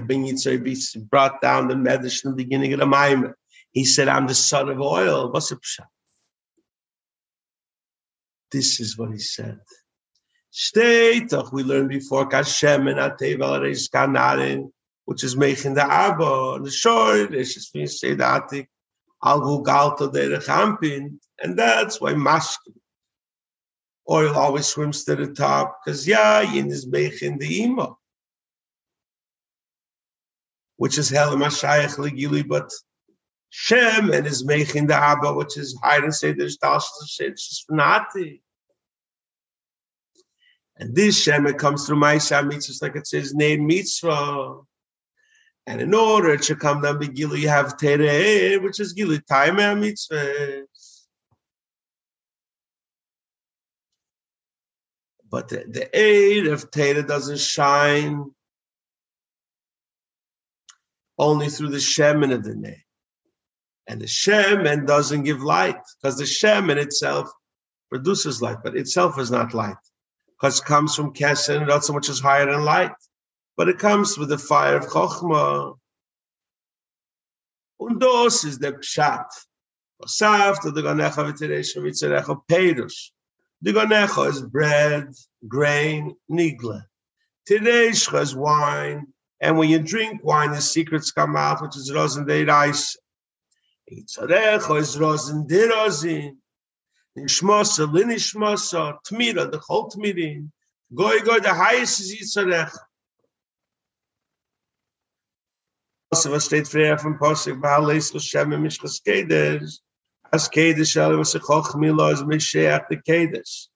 Ben 0.07 0.25
Yitzhak 0.25 1.11
brought 1.11 1.41
down 1.41 1.69
the 1.69 1.77
medicine 1.77 2.31
in 2.31 2.37
the 2.37 2.45
beginning 2.45 2.73
of 2.73 2.81
the 2.81 2.87
Maimon. 2.87 3.35
He 3.73 3.85
said, 3.85 4.09
I'm 4.09 4.27
the 4.27 4.35
son 4.35 4.69
of 4.69 4.81
oil. 4.81 5.31
What's 5.31 5.53
Shad? 5.63 5.87
This 8.51 8.81
is 8.81 8.97
what 8.97 9.13
he 9.13 9.19
said. 9.19 9.59
Steitach, 10.53 11.53
we 11.53 11.63
learned 11.63 11.91
before, 11.91 12.29
Kashem 12.29 12.91
and 12.91 12.99
Atev 12.99 13.63
Reis 13.63 13.89
Kanarin, 13.89 14.71
which 15.05 15.23
is 15.23 15.37
making 15.37 15.75
the 15.75 15.85
Abba, 15.85 16.61
the 16.63 16.71
short, 16.71 17.35
it's 17.35 17.55
just 17.55 17.73
being 17.73 17.87
said, 17.87 18.19
Atik, 18.19 18.67
Al 19.23 19.41
Gugalta 19.41 20.13
de 20.13 20.41
Champin. 20.41 21.21
And 21.43 21.59
that's 21.59 22.01
why 22.01 22.15
mashkin 22.15 22.79
oil 24.11 24.35
always 24.35 24.67
swims 24.67 25.05
to 25.05 25.17
the 25.17 25.33
top 25.33 25.81
because 25.85 26.07
yeah, 26.07 26.41
yin 26.41 26.71
is 26.71 26.85
in 27.23 27.39
the 27.39 27.63
ima, 27.63 27.95
which 30.77 30.99
is 30.99 31.11
hell 31.11 31.37
mashayach 31.37 31.97
legili, 31.97 32.47
but 32.47 32.71
Shem 33.51 34.13
and 34.13 34.27
is 34.27 34.45
making 34.45 34.87
the 34.87 34.95
Abba, 34.95 35.33
which 35.33 35.57
is 35.57 35.79
higher 35.83 36.05
and 36.05 36.15
say 36.15 36.33
there's 36.33 36.59
It's 36.63 37.65
Fnati. 37.71 38.41
And 40.77 40.95
this 40.95 41.21
Shem 41.21 41.47
it 41.47 41.59
comes 41.59 41.87
through 41.87 41.97
my 41.97 42.15
mitzvah, 42.15 42.85
like 42.87 42.97
it 42.97 43.07
says 43.07 43.35
name 43.35 43.67
mitzvah. 43.67 44.61
And 45.67 45.81
in 45.81 45.93
order 45.93 46.37
to 46.37 46.57
come 46.57 46.83
down 46.83 46.99
the 46.99 47.09
Gili, 47.09 47.41
you 47.41 47.49
have 47.49 47.77
Tere, 47.77 48.59
which 48.59 48.81
is 48.81 48.93
Gili, 48.93 49.21
time 49.29 49.57
mitzvah. 49.81 50.65
but 55.31 55.49
the, 55.49 55.65
the 55.69 55.99
aid 55.99 56.47
of 56.47 56.71
Teda 56.71 57.07
doesn't 57.07 57.39
shine 57.39 58.31
only 61.19 61.49
through 61.49 61.71
the 61.71 61.79
Shemin 61.79 62.33
of 62.33 62.45
the 62.45 62.55
name. 62.55 62.83
And 63.89 64.01
the 64.01 64.07
Shemin 64.07 64.87
doesn't 64.87 65.23
give 65.25 65.43
light 65.43 65.81
because 66.01 66.19
the 66.19 66.25
Shemin 66.25 66.77
itself 66.77 67.31
produces 67.89 68.43
light, 68.43 68.59
but 68.63 68.77
itself 68.77 69.19
is 69.19 69.31
not 69.31 69.55
light 69.55 69.77
because 70.39 70.61
it 70.61 70.67
comes 70.67 70.95
from 70.95 71.15
Kesen, 71.15 71.67
not 71.67 71.85
so 71.85 71.95
much 71.95 72.09
as 72.09 72.21
higher 72.21 72.47
than 72.47 72.65
light, 72.65 72.93
but 73.57 73.69
it 73.69 73.79
comes 73.79 74.17
with 74.19 74.29
the 74.29 74.39
fire 74.39 74.77
of 74.77 74.87
Chokhmah. 74.87 75.77
Und 77.81 78.01
das 78.01 78.45
ist 78.45 78.61
der 78.61 78.73
Pshat. 78.73 79.27
V'teresh 80.03 81.77
v'tzerecha 81.77 82.41
Perush. 82.49 83.11
The 83.63 83.73
ganecha 83.73 84.29
is 84.29 84.43
bread, 84.43 85.13
grain, 85.49 86.15
nigla. 86.31 86.85
Today's 87.47 88.07
is 88.13 88.37
wine. 88.37 89.07
And 89.41 89.57
when 89.57 89.71
you 89.71 89.79
drink 89.81 90.23
wine, 90.23 90.51
the 90.51 90.61
secrets 90.61 91.11
come 91.11 91.35
out, 91.37 91.63
which 91.63 91.77
is 91.77 91.93
rosin 91.93 92.27
de 92.27 92.45
rice. 93.91 94.19
Itzarecho 94.19 94.81
is 94.81 94.99
rosin 94.99 95.47
de 95.47 95.69
rosin. 95.69 96.39
Nishmosa, 97.17 97.87
linishmosa, 97.93 98.99
tmira, 99.09 99.51
the 99.51 99.59
whole 99.59 99.91
tmirin. 99.91 100.51
Goy 100.95 101.19
goy, 101.21 101.41
the 101.41 101.53
highest 101.53 102.01
is 102.01 102.37
Yitzarech. 102.37 102.75
Also, 106.11 106.31
was 106.31 106.45
steht 106.45 106.67
früher 106.67 106.99
vom 106.99 107.19
Posig, 107.19 107.61
Baal 107.61 107.83
Leis 107.83 108.11
Hashem 108.11 108.53
and 108.55 108.65
Mishkas 108.65 109.03
Kedesh, 109.07 109.81
as 110.33 110.49
Kedesh, 110.49 110.93
Shal 110.93 111.15
was 111.19 111.35
a 111.35 111.41
Choch 111.41 111.77
Milo, 111.77 112.11
as 112.11 112.23
Misheach 112.23 112.89
the 112.89 112.97
Kedesh. 112.97 113.67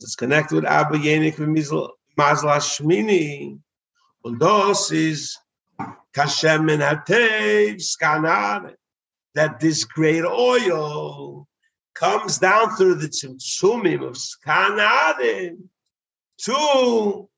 It's 0.00 0.14
connected 0.14 0.56
with 0.56 0.66
Abba 0.66 0.98
Yenik 0.98 1.38
and 1.38 1.56
Mazal 1.56 1.88
Hashmini. 2.18 3.58
Und 4.22 4.38
das 4.38 4.90
ist 4.90 5.38
Kashem 6.14 6.70
and 6.70 6.82
Hatev, 6.82 7.76
Skanar, 7.76 8.74
that 9.38 9.60
this 9.60 9.84
great 9.84 10.24
oil 10.24 11.46
comes 11.94 12.38
down 12.38 12.74
through 12.74 12.96
the 12.96 13.06
Tzimtzumim 13.06 14.04
of 14.04 14.16
Skanarim 14.16 15.58
to 16.38 17.28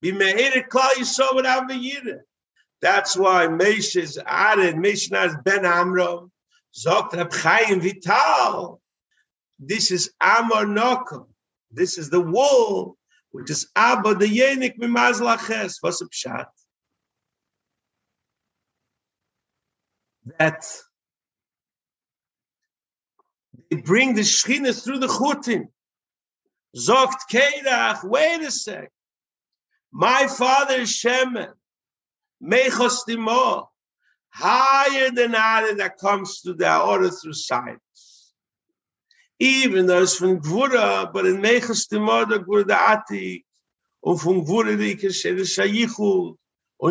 be 0.00 0.12
Mehirit 0.12 0.68
Klal 0.68 0.88
Yisrael 0.92 1.36
without 1.36 1.68
Mehirit. 1.68 2.20
That's 2.80 3.18
why 3.18 3.48
Mesh 3.48 3.96
is 3.96 4.18
added, 4.24 4.78
Mesh 4.78 5.10
is 5.12 5.36
Ben 5.44 5.66
Amro, 5.66 6.30
Zokt 6.74 7.12
Reb 7.12 7.34
Chaim 7.34 7.82
Vital. 7.82 8.80
This 9.58 9.90
is 9.90 10.10
Amor 10.22 10.64
Nokum. 10.64 11.26
This 11.70 11.98
is 11.98 12.08
the 12.08 12.22
wool, 12.22 12.96
which 13.32 13.50
is 13.50 13.68
Abba 13.76 14.14
the 14.14 14.24
Yenik 14.24 14.78
Mimaz 14.78 15.20
Laches. 15.20 15.76
What's 15.82 16.02
pshat? 16.02 16.46
That 20.38 20.64
they 23.70 23.76
bring 23.76 24.14
the 24.14 24.22
Shechina 24.22 24.72
through 24.82 24.98
the 24.98 25.08
Chutim. 25.08 25.68
Zokt 26.76 27.20
Keirach, 27.30 28.04
wait 28.04 28.42
a 28.42 28.50
sec. 28.50 28.90
My 29.90 30.26
father 30.26 30.76
is 30.76 30.90
Shemen. 30.90 31.52
Mechostimo, 32.42 33.66
higher 34.30 35.10
than 35.10 35.34
Aaron 35.34 35.76
that 35.76 35.98
comes 35.98 36.40
to 36.40 36.54
the 36.54 36.80
order 36.80 37.08
through 37.08 37.34
science. 37.34 38.32
Even 39.38 39.86
though 39.86 40.02
it's 40.02 40.16
from 40.16 40.40
Gvura, 40.40 41.12
but 41.12 41.26
in 41.26 41.40
Mechostimo, 41.40 42.28
the 42.28 42.40
Gvura 42.40 42.64
Atik, 42.66 43.44
und 44.02 44.20
von 44.20 44.44
Gvura 44.44 44.76
die 44.76 44.96
Keshere 44.96 45.46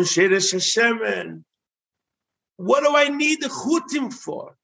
Shere 0.06 0.40
Shashemen. 0.40 1.44
What 2.56 2.84
do 2.84 2.94
I 2.94 3.08
need 3.08 3.40
the 3.40 3.48
Chutim 3.48 4.12
for? 4.12 4.56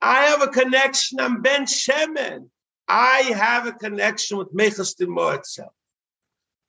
I 0.00 0.24
have 0.26 0.42
a 0.42 0.48
connection, 0.48 1.20
I'm 1.20 1.42
Ben 1.42 1.64
Shemen. 1.64 2.48
I 2.86 3.32
have 3.36 3.66
a 3.66 3.72
connection 3.72 4.38
with 4.38 4.54
Mechostimo 4.54 5.36
itself. 5.36 5.72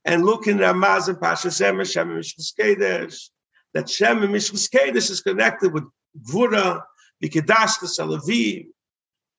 And 0.06 0.26
looking 0.26 0.60
at 0.62 0.76
Ramaz 0.76 1.08
and 1.08 1.20
Pasha 1.20 1.50
Shemen, 1.50 1.82
Shemen 1.82 2.18
Mishkas 2.20 2.54
Kedesh, 2.58 3.30
that 3.74 3.90
Shem 3.90 4.24
and 4.24 4.34
Mishkas 4.34 4.70
Kedesh 4.70 5.12
is 5.12 5.22
connected 5.22 5.74
with 5.74 5.84
Gvura, 6.28 6.82
Bikedash, 7.24 7.80
the 7.80 7.88
Salavim. 7.88 8.68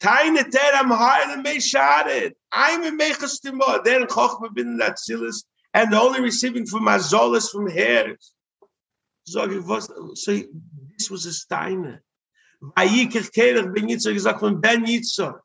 Taine 0.01 0.51
ter 0.51 0.75
am 0.75 0.91
heile 0.91 1.43
me 1.43 1.59
shadet. 1.59 2.33
I'm 2.51 2.83
in 2.85 2.99
mechas 2.99 3.45
timo. 3.45 3.85
Then 3.85 4.05
chochma 4.05 4.53
bin 4.55 4.79
that 4.79 4.99
silas, 4.99 5.45
and 5.75 5.93
only 5.95 6.23
receiving 6.23 6.65
from 6.67 6.87
azolas 6.87 7.51
from 7.51 7.69
hairs. 7.69 8.33
So 9.27 9.47
so 10.15 10.43
was 11.09 11.27
a 11.27 11.31
steine. 11.31 12.01
Vayikir 12.61 13.31
kelech 13.31 13.73
ben 13.73 13.89
yitzor 13.89 14.13
gesagt 14.13 14.41
von 14.41 14.61
ben 14.61 14.85
yitzor. 14.85 15.41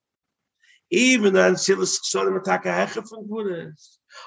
Even 0.90 1.34
dann 1.34 1.56
silas 1.58 2.00
soll 2.04 2.32
man 2.32 2.44
taka 2.44 2.70
heche 2.70 3.08
von 3.08 3.28
Gvura. 3.28 3.72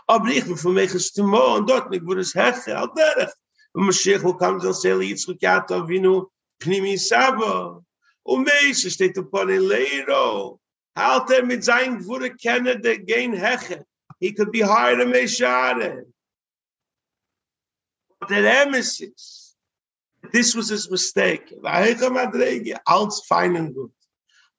Aber 0.06 0.28
ich 0.28 0.44
bin 0.44 0.56
von 0.56 0.74
mechas 0.74 1.12
timo 1.12 1.56
und 1.56 1.68
dort 1.68 1.90
mit 1.90 2.02
Gvura 2.04 2.22
heche, 2.22 2.76
al 2.76 2.88
derech. 2.94 3.32
Mashiach 3.76 4.22
will 4.22 4.34
come 4.34 4.60
to 4.60 4.72
say 4.72 4.90
Yitzchak 4.90 5.40
Yaakov 5.40 5.86
Avinu 5.86 6.26
Pnimi 6.60 6.98
Saba. 6.98 7.82
Und 8.24 8.46
Meisha 8.46 8.90
steht 8.90 9.18
upon 9.18 9.50
in 9.50 9.62
Leiro. 9.62 10.60
Halt 10.96 11.30
er 11.30 11.44
mit 11.44 11.64
seinem 11.64 11.98
Gvura 11.98 12.28
kenne 12.28 12.80
der 12.80 12.98
Gein 12.98 13.34
Heche. 13.34 13.84
He 14.20 14.32
could 14.32 14.50
be 14.50 14.60
higher 14.60 14.96
than 14.96 15.10
Meshare. 15.10 16.04
But 18.20 18.30
the 18.30 18.34
emesis, 18.34 19.47
this 20.33 20.54
was 20.54 20.68
his 20.68 20.90
mistake. 20.90 21.52
All's 22.87 23.20
fine 23.26 23.57
and 23.57 23.74
good. 23.74 23.90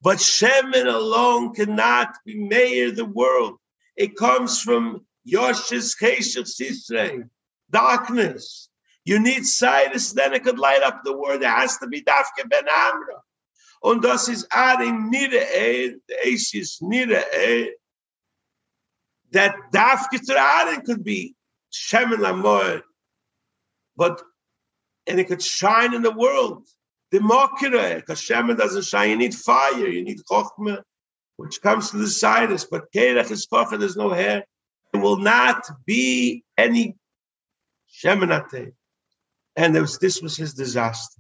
But 0.02 0.18
Shemin 0.18 0.88
alone 0.88 1.54
cannot 1.54 2.16
be 2.26 2.36
mayor 2.36 2.88
of 2.88 2.96
the 2.96 3.06
world. 3.06 3.58
It 3.98 4.16
comes 4.16 4.62
from 4.62 5.06
Yosh's 5.26 5.96
Cheshach 6.00 6.48
Sisrei, 6.48 7.30
darkness. 7.70 8.70
You 9.04 9.20
need 9.20 9.46
Cyrus, 9.46 10.14
then 10.14 10.34
it 10.34 10.44
could 10.44 10.60
light 10.60 10.84
up 10.84 11.02
the 11.04 11.18
world. 11.18 11.42
It 11.42 11.48
has 11.48 11.78
to 11.80 11.88
be 11.88 12.02
Dafke 12.02 12.48
Ben 12.48 12.66
Amra. 12.70 13.22
Und 13.82 14.04
das 14.04 14.28
ist 14.28 14.46
adding 14.52 15.10
nire 15.10 15.42
e, 15.56 15.96
es 16.26 16.54
ist 16.54 16.82
nire 16.82 17.24
e, 17.34 17.72
that 19.32 19.56
Dafke 19.72 20.20
Tzaraden 20.20 20.84
could 20.86 21.04
be 21.04 21.36
Shemin 21.72 22.20
Lamor, 22.20 22.82
but, 23.96 24.22
and 25.10 25.20
it 25.20 25.28
could 25.28 25.42
shine 25.42 25.94
in 25.94 26.04
the 26.04 26.12
world. 26.12 26.68
The 27.12 27.20
Mokire, 27.20 27.96
because 27.98 28.26
doesn't 28.28 28.86
shine, 28.86 29.10
you 29.10 29.18
need 29.18 29.34
fire, 29.34 29.88
you 29.88 30.04
need 30.04 30.20
Chokhmah, 30.32 30.84
which 31.38 31.62
comes 31.62 31.90
to 31.90 31.98
the 31.98 32.08
Cyrus, 32.08 32.66
but 32.66 32.92
Kerech 32.94 33.32
is 33.32 33.48
Kocha, 33.52 33.80
there's 33.80 33.98
no 33.98 34.12
hair. 34.12 34.46
There 34.94 35.02
will 35.02 35.18
not 35.18 35.68
be 35.86 36.44
any 36.58 36.96
Sheminate 37.92 38.74
and 39.56 39.74
was, 39.74 39.98
this 39.98 40.22
was 40.22 40.38
his 40.38 40.54
disaster. 40.54 41.20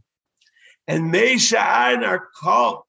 And 0.88 1.12
Meisha 1.12 1.60
Aaron 1.60 2.04
are 2.04 2.30
called 2.40 2.84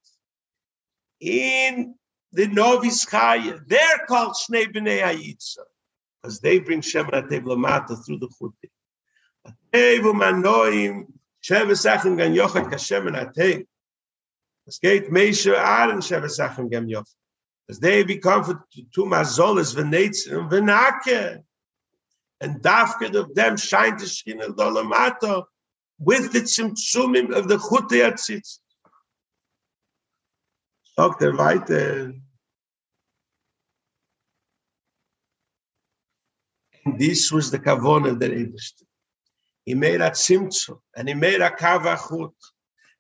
in 1.21 1.95
the 2.33 2.47
Novis 2.47 3.09
Chaya. 3.09 3.61
They're 3.67 4.07
called 4.07 4.35
Shnei 4.35 4.67
B'nei 4.67 5.03
Hayitza 5.03 5.65
because 6.23 6.41
they 6.41 6.59
bring 6.59 6.83
Shemonat 6.83 7.31
Lamata 7.31 8.05
through 8.05 8.19
the 8.19 8.29
Chuti. 8.29 8.69
As 17.71 17.79
they 17.79 18.03
become 18.03 18.43
for 18.43 18.65
two 18.93 19.05
mazolas 19.05 19.77
v'neitzim 19.77 20.39
and 20.39 20.51
v'nake 20.51 21.43
and 22.41 22.61
dafked 22.63 23.15
of 23.15 23.35
them 23.35 23.57
shine 23.57 23.97
the 23.97 24.07
skin 24.09 24.41
of 24.43 24.57
the 24.57 24.65
lamata 24.65 25.45
with 26.01 26.33
the 26.33 26.41
tzimtzumim 26.41 27.33
of 27.33 27.47
the 27.47 27.59
chute 27.59 27.91
yatzitz. 28.03 28.59
Sagt 30.99 31.23
er 31.23 31.37
weiter. 31.37 32.15
And 36.85 36.99
this 36.99 37.31
was 37.31 37.51
the 37.51 37.59
kavona 37.59 38.19
that 38.19 38.33
Eberstein. 38.33 38.90
He 39.71 39.77
made 39.77 40.01
a 40.01 40.11
tzimtzum 40.11 40.81
and 40.97 41.07
he 41.07 41.15
made 41.15 41.41
a 41.41 41.51
kavachut. 41.51 42.33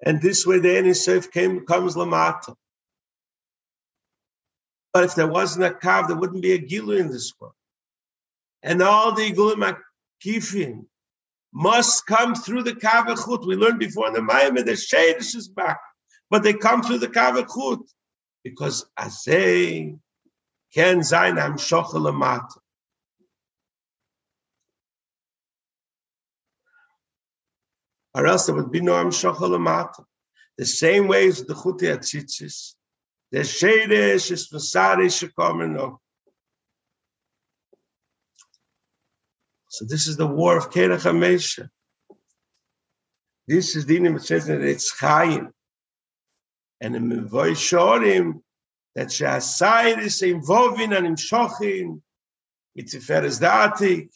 And 0.06 0.22
this 0.22 0.46
way 0.46 0.60
the 0.60 0.68
Enisef 0.68 1.32
came 1.32 1.66
comes 1.66 1.96
lamata. 1.96 2.54
But 4.92 5.02
if 5.02 5.14
there 5.16 5.26
wasn't 5.26 5.64
a 5.64 5.70
kav, 5.70 6.06
there 6.06 6.16
wouldn't 6.16 6.42
be 6.42 6.52
a 6.52 6.60
gilu 6.60 7.00
in 7.00 7.08
this 7.08 7.32
world 7.40 7.54
and 8.62 8.82
all 8.82 9.14
the 9.14 9.32
Igulim 9.32 9.76
Akifim 10.24 10.84
must 11.52 12.06
come 12.06 12.34
through 12.34 12.62
the 12.62 12.72
Kavachut. 12.72 13.46
We 13.46 13.56
learned 13.56 13.78
before 13.78 14.08
in 14.08 14.12
the 14.12 14.22
Maimon, 14.22 14.64
the 14.64 14.72
Shadish 14.72 15.34
is 15.34 15.48
back, 15.48 15.80
but 16.30 16.42
they 16.42 16.52
come 16.52 16.82
through 16.82 16.98
the 16.98 17.08
Kavachut 17.08 17.82
because 18.44 18.86
Azay 18.98 19.98
Ken 20.72 21.02
Zain 21.02 21.38
Am 21.38 21.54
Shochelamat. 21.54 22.48
Or 28.14 28.26
else 28.26 28.46
there 28.46 28.54
would 28.54 28.72
be 28.72 28.80
no 28.80 28.96
Am 28.96 29.10
Shochelamat. 29.10 30.04
The 30.58 30.66
same 30.66 31.08
way 31.08 31.28
as 31.28 31.44
the 31.44 31.54
Chuti 31.54 31.82
Atzitzis. 31.82 32.74
The 33.30 33.40
Shadish 33.40 34.30
is 34.32 34.48
Vasari 34.48 35.06
Shekomeno. 35.06 35.98
So 39.68 39.84
this 39.84 40.08
is 40.08 40.16
the 40.16 40.26
war 40.26 40.58
of 40.58 40.70
Kerech 40.70 41.02
HaMesha. 41.02 41.68
This 43.46 43.76
is 43.76 43.86
the 43.86 44.00
name 44.00 44.14
that 44.14 44.24
says 44.24 44.46
that 44.46 44.60
it's 44.60 44.90
Chaim. 44.98 45.52
And 46.80 46.96
in 46.96 47.08
Mevoy 47.08 47.52
Shorim, 47.52 48.42
that 48.94 49.08
Shasayr 49.08 49.98
is 49.98 50.22
involving 50.22 50.92
and 50.92 51.06
imshochin, 51.06 52.00
it's 52.74 52.94
a 52.94 52.98
Tiferes 52.98 53.40
Datik, 53.40 54.10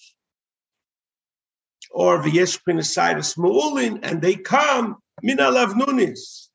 or 1.95 2.21
v'yesh 2.21 2.61
pinisidus 2.67 3.39
ma'ulin, 3.39 4.01
and 4.03 4.21
they 4.21 4.35
come 4.35 4.97
min 5.23 5.39
alavnunis. 5.39 6.49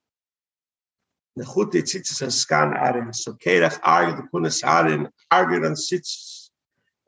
Nechut 1.40 1.72
tzitzis 1.72 2.22
and 2.22 2.32
skan 2.32 2.78
arin. 2.78 3.16
So 3.16 3.34
kerach 3.34 3.80
arg 3.82 4.18
the 4.18 4.24
kunas 4.24 4.62
arin 4.64 5.10
argued 5.32 5.66
on 5.66 5.72
tzitzis. 5.72 6.50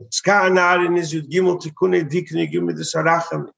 Skan 0.10 0.58
arin 0.58 0.98
is 0.98 1.14
yud 1.14 1.30
gimel 1.30 1.62
tikune 1.62 2.10
dikne 2.10 2.50
gimel 2.50 2.76
the 2.78 2.84
saracham. 2.84 3.50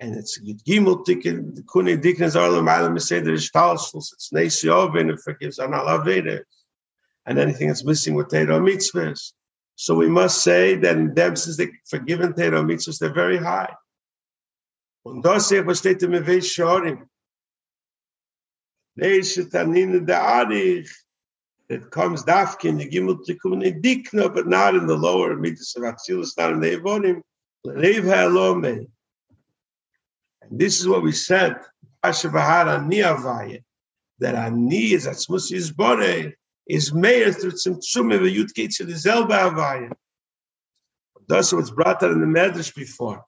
And 0.00 0.16
it's 0.16 0.40
yud 0.40 0.62
gimel 0.64 1.04
tikune 1.04 2.02
dikne 2.02 2.32
zarlam 2.32 2.74
alam 2.74 2.98
say 2.98 3.20
there 3.20 3.34
is 3.34 3.50
talshus. 3.50 4.14
It's 4.14 4.30
neisi 4.32 4.70
oven 4.70 5.10
it 5.10 5.20
forgives 5.20 5.58
an 5.58 5.72
alavede. 5.72 6.40
And 7.26 7.38
anything 7.38 7.68
that's 7.68 7.84
missing 7.84 8.14
with 8.14 8.30
Torah 8.30 8.58
mitzvahs. 8.58 9.32
So 9.74 9.94
we 9.94 10.08
must 10.08 10.42
say 10.42 10.76
that 10.76 10.96
in 10.96 11.14
them, 11.14 11.36
since 11.36 11.58
they're 11.58 11.70
forgiven 11.88 12.32
Torah 12.32 12.62
mitzvahs, 12.62 12.98
they're 12.98 13.12
very 13.12 13.36
high. 13.36 13.74
Und 15.04 15.24
das 15.24 15.50
was 15.50 15.78
steht 15.78 16.02
im 16.02 16.12
Weg 16.12 16.44
Shorim. 16.44 17.08
Leise 18.96 19.48
tanine 19.48 20.04
de 20.04 20.14
Arich. 20.14 20.90
It 21.68 21.90
comes 21.90 22.22
dafkin, 22.24 22.78
the 22.78 22.88
gimel 22.88 23.24
tikkun 23.26 23.64
in 23.64 23.80
dikna, 23.80 24.32
but 24.32 24.46
not 24.46 24.74
in 24.74 24.86
the 24.86 24.94
lower 24.94 25.34
mitzvahs 25.36 25.76
of 25.76 25.82
Atzilus, 25.82 26.36
not 26.36 26.52
in 26.52 26.60
the 26.60 26.76
Evonim. 26.76 27.22
Lev 27.64 28.04
ha'alome. 28.04 28.86
And 30.42 30.58
this 30.58 30.80
is 30.80 30.86
what 30.86 31.02
we 31.02 31.12
said, 31.12 31.56
Pasha 32.02 32.28
Bahara 32.28 32.78
Niavaya, 32.84 33.62
that 34.18 34.34
Ani 34.34 34.92
is 34.92 35.06
Atzmus 35.06 35.50
Yizboreh, 35.50 36.34
is 36.66 36.92
mayor 36.92 37.32
through 37.32 37.52
Tzimtzum 37.52 38.14
of 38.14 38.22
a 38.22 38.26
Yud 38.26 38.52
Ketzel 38.52 38.88
Zelba 38.88 39.50
Avaya. 39.50 39.92
That's 41.28 41.52
what's 41.52 41.70
brought 41.70 42.02
out 42.02 42.10
in 42.10 42.20
the 42.20 42.26
Medrash 42.26 42.74
before. 42.74 43.24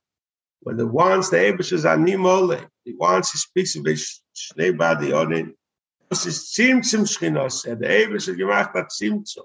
When 0.64 0.78
the 0.78 0.86
wants 0.86 1.28
the 1.28 1.36
Abish 1.36 1.72
is 1.72 1.84
Animole, 1.84 2.66
the 2.86 2.96
wants 2.96 3.32
he 3.32 3.38
speaks 3.38 3.76
of 3.76 3.84
his 3.84 4.22
Shnei 4.34 4.76
Badi 4.76 5.10
Onin. 5.10 5.54
Das 6.08 6.24
ist 6.24 6.54
Zimtzum 6.54 7.04
Shchinos, 7.04 7.64
the 7.64 7.86
Abish 7.86 8.28
hat 8.28 8.38
gemacht 8.38 8.74
hat 8.74 8.90
Zimtzum. 8.90 9.44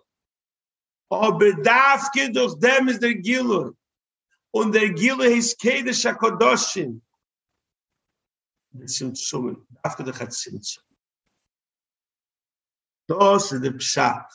Aber 1.12 1.51
dafke 1.62 2.32
durch 2.32 2.58
dem 2.60 2.88
ist 2.88 3.01
der 3.01 3.15
Gilu. 3.15 3.73
Und 4.51 4.73
der 4.73 4.89
Gilu 4.93 5.23
ist 5.23 5.60
Kedesh 5.60 6.05
HaKodoshim. 6.05 7.01
Zimtzum, 8.86 9.67
dafke 9.84 10.05
durch 10.05 10.19
hat 10.21 10.32
Zimtzum. 10.32 10.84
Das 13.08 13.51
ist 13.51 13.62
der 13.62 13.71
Pshat. 13.71 14.32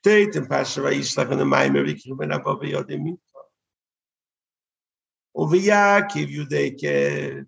Steht 0.00 0.34
im 0.34 0.48
Pasha 0.48 0.82
Vayishlach 0.82 1.30
in 1.30 1.38
der 1.38 1.46
Maimer, 1.46 1.84
wie 1.84 1.96
kommen 2.00 2.32
aber 2.32 2.58
bei 2.58 2.66
Yodem 2.66 3.16
Mikva. 5.36 5.42
Und 5.42 5.52
wie 5.52 5.68
Yaakov 5.68 6.28
Judeke, 6.28 7.46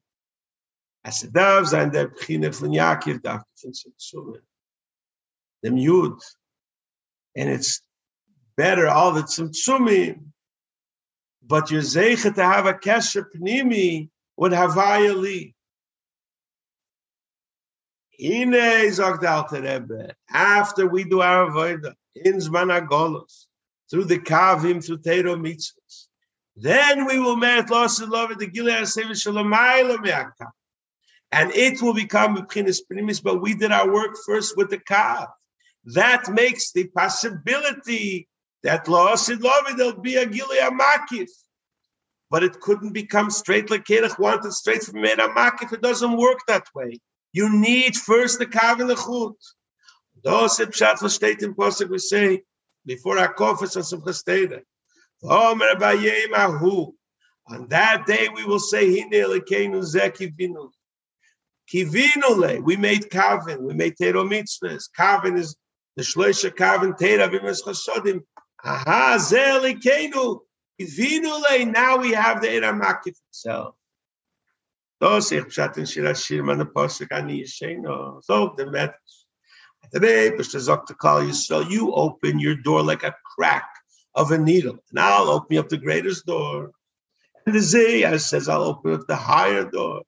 as 1.02 1.22
it 1.22 1.32
darf 1.32 1.66
sein, 1.68 1.90
der 1.90 2.08
Pchine 2.08 2.52
von 2.52 2.72
darf 3.22 3.42
von 3.56 3.72
Zimtzum. 3.72 4.40
Dem 5.62 5.76
Yud. 5.76 6.20
And 7.36 7.50
it's 7.50 7.82
better 8.56 8.88
all 8.88 9.12
the 9.12 9.22
Tzimtzumim, 9.22 10.32
but 11.42 11.70
you're 11.70 11.82
zeicha 11.82 12.34
to 12.34 12.42
have 12.42 12.66
a 12.66 12.74
kesher 12.74 13.24
pnimi 13.34 14.10
with 14.36 14.52
Havaya 14.52 15.14
Li. 15.14 15.54
Hine, 18.20 18.92
sagt 18.92 19.22
der 19.22 19.62
Rebbe, 19.62 20.14
after 20.28 20.88
we 20.88 21.04
do 21.04 21.22
our 21.22 21.50
avodah, 21.50 21.94
in 22.16 22.34
Zman 22.34 22.68
Agolos, 22.68 23.46
through 23.88 24.04
the 24.04 24.18
Kavim, 24.18 24.84
through 24.84 24.98
Teiro 24.98 25.36
Mitzvahs, 25.36 26.07
then 26.60 27.06
we 27.06 27.18
will 27.18 27.36
merit 27.36 27.70
loss 27.70 28.00
and 28.00 28.10
love 28.10 28.30
at 28.30 28.38
the 28.38 28.46
Gilead 28.46 28.86
Me'akam. 28.96 30.32
And 31.30 31.52
it 31.52 31.80
will 31.82 31.94
become 31.94 32.36
B'chinis 32.36 32.80
Pnimis, 32.90 33.22
but 33.22 33.40
we 33.40 33.54
did 33.54 33.70
our 33.70 33.92
work 33.92 34.16
first 34.26 34.56
with 34.56 34.70
the 34.70 34.78
Kav. 34.78 35.26
That 35.84 36.28
makes 36.28 36.72
the 36.72 36.88
possibility 36.88 38.28
that 38.62 38.88
loss 38.88 39.28
and 39.28 39.40
love 39.40 39.64
there'll 39.76 40.00
be 40.00 40.16
a 40.16 40.26
Gilead 40.26 40.72
Makif. 40.72 41.28
But 42.30 42.42
it 42.42 42.60
couldn't 42.60 42.92
become 42.92 43.30
straight 43.30 43.70
like 43.70 43.84
Kerech 43.84 44.18
wanted 44.18 44.52
straight 44.52 44.82
from 44.82 45.00
Mera 45.00 45.28
Makif. 45.34 45.72
It 45.72 45.80
doesn't 45.80 46.16
work 46.16 46.38
that 46.48 46.66
way. 46.74 46.98
You 47.32 47.48
need 47.50 47.94
first 47.96 48.38
the 48.38 48.46
kav 48.46 48.80
and 48.80 48.90
the 48.90 48.96
chut. 48.96 49.36
Those 50.24 50.58
pshat 50.58 51.02
was 51.02 51.14
state 51.14 51.42
in 51.42 51.54
Pasuk 51.54 51.88
we 51.90 51.98
say 51.98 52.42
before 52.84 53.18
our 53.18 53.32
conference 53.32 53.76
on 53.76 54.00
chesteda. 54.00 54.62
On 55.24 55.58
that 57.68 58.04
day 58.06 58.28
we 58.34 58.44
will 58.44 58.60
say 58.60 59.00
hine 59.00 59.10
zekivinu. 59.10 60.70
Kivinu. 61.72 62.62
We 62.62 62.76
made 62.76 63.10
kavin. 63.10 63.62
We 63.62 63.74
made 63.74 63.96
tero 63.96 64.24
mitzvahs. 64.24 64.88
Kavin 64.96 65.36
is 65.36 65.56
the 65.96 66.02
shloisha 66.02 66.50
kavin 66.54 66.96
tera 66.96 67.28
b'mes 67.28 67.64
chasodim. 67.64 68.22
Aha 68.64 69.18
ze 69.18 69.38
lekenu. 69.38 70.40
Kivinu. 70.80 71.72
Now 71.72 71.96
we 71.98 72.12
have 72.12 72.40
the 72.40 72.48
eramakif 72.48 73.16
itself. 73.28 73.74
Dos 75.00 75.32
ich 75.32 75.44
pshat 75.44 75.78
in 75.78 75.84
shir 75.84 76.04
ashir 76.04 76.44
man 76.44 76.64
posuk 76.66 77.10
ani. 77.10 77.44
So 77.44 78.54
the 78.56 78.66
met. 78.70 78.94
Today, 79.92 80.30
Mr. 80.32 80.60
Zok 80.60 80.96
call 80.98 81.22
Yisrael, 81.22 81.70
you 81.70 81.92
open 81.94 82.38
your 82.38 82.56
door 82.56 82.82
like 82.82 83.04
a 83.04 83.14
crack 83.24 83.68
of 84.14 84.30
a 84.30 84.38
needle, 84.38 84.78
and 84.90 84.98
I'll 84.98 85.28
open 85.30 85.58
up 85.58 85.68
the 85.68 85.76
greatest 85.76 86.26
door. 86.26 86.72
And 87.46 87.54
the 87.54 87.60
Zayah 87.60 88.20
says, 88.20 88.48
I'll 88.48 88.62
open 88.62 88.94
up 88.94 89.06
the 89.06 89.16
higher 89.16 89.70
door. 89.70 90.02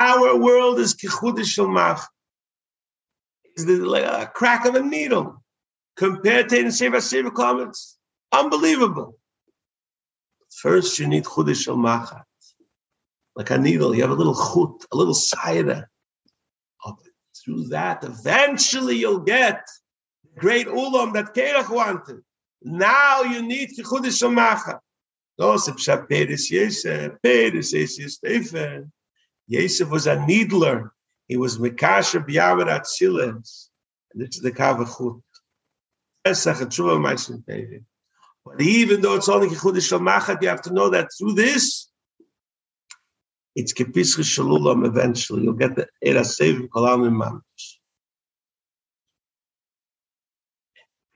Our 0.00 0.36
world 0.36 0.78
is 0.78 0.94
kichudish 0.94 1.58
mach. 1.58 2.08
Is 3.56 3.66
like 3.66 4.04
a 4.04 4.26
crack 4.26 4.66
of 4.66 4.74
a 4.74 4.82
needle 4.82 5.42
compared 5.96 6.48
to 6.48 6.58
in 6.58 6.66
Seva 6.66 7.32
comments. 7.32 7.96
Unbelievable. 8.32 9.16
First, 10.50 10.98
you 10.98 11.06
need 11.06 11.24
chudish 11.24 11.66
machat 11.68 12.22
like 13.36 13.50
a 13.50 13.58
needle. 13.58 13.94
You 13.94 14.02
have 14.02 14.10
a 14.10 14.14
little 14.14 14.34
chut, 14.34 14.86
a 14.92 14.96
little 14.96 15.14
saira. 15.14 15.84
Through 17.44 17.68
that, 17.68 18.04
eventually 18.04 18.96
you'll 18.96 19.18
get 19.20 19.66
the 19.66 19.83
great 20.36 20.66
ulam 20.66 21.12
that 21.14 21.34
Kerach 21.34 21.68
wanted. 21.70 22.22
Now 22.62 23.22
you 23.22 23.42
need 23.42 23.70
kichudish 23.70 24.22
shamacha. 24.22 24.80
Those 25.36 25.68
pshat 25.68 26.08
Peres 26.08 26.50
Yosef, 26.50 27.12
Peres 27.22 27.72
Yosef 27.72 28.84
Yosef 29.46 29.90
was 29.90 30.06
a 30.06 30.24
needler. 30.26 30.92
He 31.28 31.36
was 31.36 31.58
Mekasha 31.58 32.24
B'Yavar 32.26 32.68
Atziles. 32.68 33.68
And 34.12 34.22
this 34.22 34.36
is 34.36 34.42
the 34.42 34.52
Kavachut. 34.52 35.20
But 38.46 38.60
even 38.60 39.00
though 39.00 39.14
it's 39.14 39.28
only 39.28 39.48
Kichudish 39.48 39.90
Shalmachat, 39.90 40.40
you 40.40 40.48
have 40.48 40.62
to 40.62 40.72
know 40.72 40.90
that 40.90 41.08
through 41.18 41.34
this, 41.34 41.88
it's 43.54 43.72
kepischa 43.72 44.20
shalulam 44.20 44.86
eventually. 44.86 45.42
You'll 45.42 45.52
get 45.52 45.76
the 45.76 45.86
era 46.02 46.20
sevim 46.22 46.68
kolam 46.68 47.08
mamish. 47.10 47.40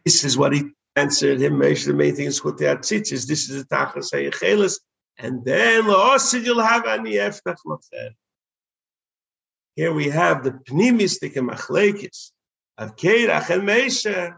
This 0.09 0.25
is 0.25 0.38
what 0.38 0.55
he 0.55 0.62
answered 0.97 1.38
him. 1.38 1.59
The 1.59 1.92
main 1.92 2.16
thing 2.16 2.29
is 2.29 2.42
what 2.42 2.59
had 2.61 2.79
tzitzis. 2.79 3.27
This 3.27 3.51
is 3.51 3.66
the 3.66 3.77
tachas 3.77 4.11
hayechelis, 4.11 4.81
and 5.18 5.44
then 5.44 5.85
la'osid 5.85 6.47
you'll 6.47 6.62
have 6.62 6.87
ani 6.87 7.16
eftach 7.16 7.59
lafer. 7.66 8.14
Here 9.77 9.92
we 9.92 10.07
have 10.09 10.44
the 10.44 10.53
pnimistic 10.53 11.37
and 11.37 11.51
machlekes 11.51 12.31
of 12.79 12.97
Kerach 12.97 13.51
and 13.51 13.68
Mesha. 13.68 14.37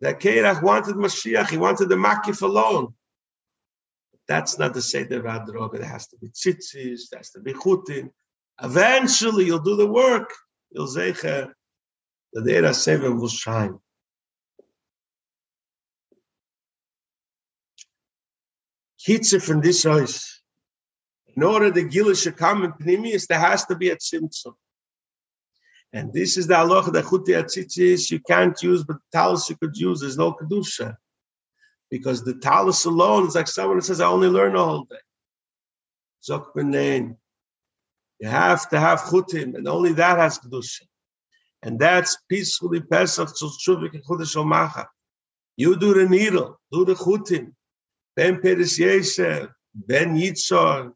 That 0.00 0.20
Kerach 0.20 0.62
wanted 0.62 0.96
Mashiach, 0.96 1.50
he 1.50 1.58
wanted 1.58 1.90
the 1.90 1.96
Makif 1.96 2.40
alone. 2.40 2.94
That's 4.26 4.58
not 4.58 4.72
the 4.72 4.80
Seder 4.80 5.20
Vadroga. 5.20 5.78
There 5.80 5.84
has 5.84 6.06
to 6.08 6.16
be 6.16 6.28
tzitzis, 6.28 7.10
there 7.10 7.18
has 7.18 7.30
to 7.32 7.40
be 7.40 7.52
chutin. 7.52 8.08
Eventually, 8.62 9.44
you'll 9.44 9.58
do 9.58 9.76
the 9.76 9.86
work. 9.86 10.32
You'll 10.70 10.86
say 10.86 11.12
the 11.12 11.52
Dera 12.42 12.72
Seven 12.72 13.20
will 13.20 13.28
shine. 13.28 13.78
Kitzer 19.06 19.40
from 19.40 19.60
this 19.60 19.84
house. 19.84 20.40
In 21.36 21.42
order 21.42 21.70
the 21.70 21.84
Gila 21.84 22.16
should 22.16 22.36
come 22.36 22.64
in 22.64 22.72
Pnimius, 22.72 23.26
there 23.26 23.38
has 23.38 23.64
to 23.66 23.76
be 23.76 23.90
a 23.90 23.96
tzimtzum. 23.96 24.54
And 25.92 26.12
this 26.12 26.36
is 26.36 26.46
the 26.46 26.54
halacha 26.54 26.92
that 26.94 27.04
chuti 27.04 27.28
atzitzis 27.28 28.10
you 28.10 28.20
can't 28.20 28.60
use, 28.62 28.84
but 28.84 28.96
the 28.96 29.18
talis 29.18 29.48
you 29.48 29.56
could 29.56 29.76
use. 29.76 30.00
There's 30.00 30.18
no 30.18 30.32
kedusha 30.32 30.96
because 31.90 32.24
the 32.24 32.34
talus 32.34 32.84
alone 32.84 33.28
is 33.28 33.34
like 33.34 33.48
someone 33.48 33.76
who 33.76 33.82
says, 33.82 34.00
I 34.00 34.06
only 34.06 34.28
learn 34.28 34.56
a 34.56 34.64
whole 34.64 34.84
day. 34.84 34.96
Zok 36.28 36.52
b'nein. 36.54 37.16
You 38.18 38.28
have 38.28 38.68
to 38.70 38.80
have 38.80 39.02
chutim, 39.02 39.54
and 39.54 39.68
only 39.68 39.92
that 39.92 40.18
has 40.18 40.38
kedusha. 40.38 40.82
And 41.62 41.78
that's 41.78 42.16
peacefully 42.28 42.80
Pesach 42.80 43.28
to 43.38 43.50
Shuvik 43.66 43.94
and 43.94 44.04
Chudash 44.04 44.46
Macha. 44.46 44.88
You 45.56 45.78
do 45.78 45.94
the 45.94 46.08
needle, 46.08 46.60
do 46.72 46.84
the 46.84 46.94
chutim. 46.94 47.52
Ben 48.16 48.40
Peres 48.40 48.78
Yesef, 48.78 49.50
Ben 49.74 50.16
Yitzhar, 50.16 50.90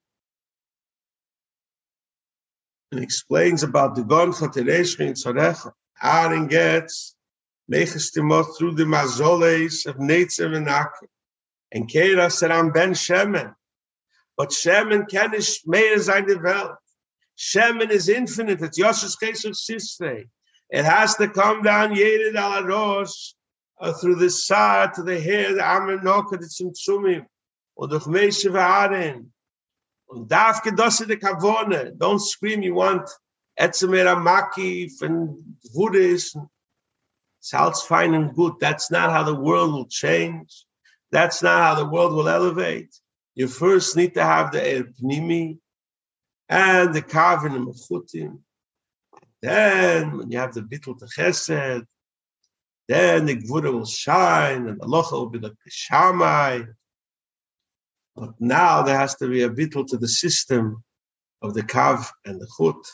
and 2.90 3.02
explains 3.02 3.62
about 3.62 3.94
the 3.94 4.02
Gon 4.02 4.32
Chotereshchi 4.32 5.00
in 5.00 5.12
Tzorech. 5.12 5.70
Aaron 6.02 6.46
gets 6.46 7.14
Meches 7.70 8.10
Timot 8.16 8.56
through 8.56 8.74
the 8.74 8.84
Mazoles 8.84 9.86
of 9.86 9.96
Netzev 9.96 10.56
and 10.56 10.68
Akim. 10.68 11.08
And 11.72 11.88
Kera 11.88 12.32
said, 12.32 12.50
I'm 12.50 12.72
Ben 12.72 12.92
Shemen. 12.94 13.54
But 14.36 14.48
Shemen 14.48 15.08
can 15.08 15.34
is 15.34 15.60
mehr 15.66 15.98
sein 15.98 16.26
die 16.26 16.34
Welt. 16.42 16.78
Shemen 17.38 17.90
is 17.90 18.08
infinite. 18.08 18.62
It's 18.62 18.80
Yoshes 18.80 19.16
Kesef 19.22 19.54
Sisrei. 19.54 20.24
It 20.70 20.84
has 20.84 21.16
to 21.16 21.28
come 21.28 21.62
down 21.62 21.94
Yerid 21.94 22.34
al 22.34 22.64
Rosh 22.64 23.34
uh, 23.80 23.92
through 23.94 24.16
the 24.16 24.30
Sa 24.30 24.86
to 24.88 25.02
the 25.02 25.18
hair, 25.20 25.54
the 25.54 25.64
Amen 25.64 26.00
Noka, 26.00 26.38
the 26.38 26.46
Tzimtzumim. 26.46 27.26
Und 27.76 27.90
durch 27.90 28.06
Meshe 28.06 28.50
V'Aren. 28.50 29.30
Und 30.06 30.28
darf 30.28 30.62
gedosse 30.62 31.06
de 31.06 31.16
Kavone. 31.16 31.96
Don't 31.96 32.20
scream 32.20 32.62
you 32.62 32.74
want 32.74 33.08
Etzemer 33.58 34.06
Amaki 34.06 34.90
and 35.02 35.36
Buddhism. 35.74 36.48
Sounds 37.40 37.82
fine 37.82 38.14
and 38.14 38.34
good. 38.34 38.54
That's 38.60 38.90
not 38.90 39.10
how 39.10 39.22
the 39.22 39.34
world 39.34 39.72
will 39.72 39.86
change. 39.86 40.66
That's 41.10 41.42
not 41.42 41.62
how 41.62 41.74
the 41.82 41.90
world 41.90 42.12
will 42.12 42.28
elevate. 42.28 42.94
You 43.34 43.48
first 43.48 43.96
need 43.96 44.14
to 44.14 44.22
have 44.22 44.52
the 44.52 44.76
El 44.76 44.82
Pnimi 44.82 45.58
and 46.48 46.94
the 46.94 47.02
Kavin 47.02 47.54
and 47.54 47.66
Mechutim. 47.66 48.40
Then, 49.40 50.18
when 50.18 50.30
you 50.30 50.38
have 50.38 50.52
the 50.52 50.60
Bittul 50.60 50.98
to 50.98 51.06
Chesed, 51.06 51.86
then 52.90 53.26
the 53.26 53.36
Gvura 53.36 53.72
will 53.72 53.86
shine 53.86 54.66
and 54.66 54.80
the 54.80 54.84
Locha 54.84 55.12
will 55.12 55.30
be 55.30 55.38
like 55.38 55.52
the 55.64 55.70
Shammai. 55.70 56.62
But 58.16 58.34
now 58.40 58.82
there 58.82 58.98
has 58.98 59.14
to 59.16 59.28
be 59.28 59.44
a 59.44 59.48
Bittul 59.48 59.86
to 59.88 59.96
the 59.96 60.08
system 60.08 60.82
of 61.40 61.54
the 61.54 61.62
Kav 61.62 62.10
and 62.24 62.40
the 62.40 62.48
Chut. 62.58 62.84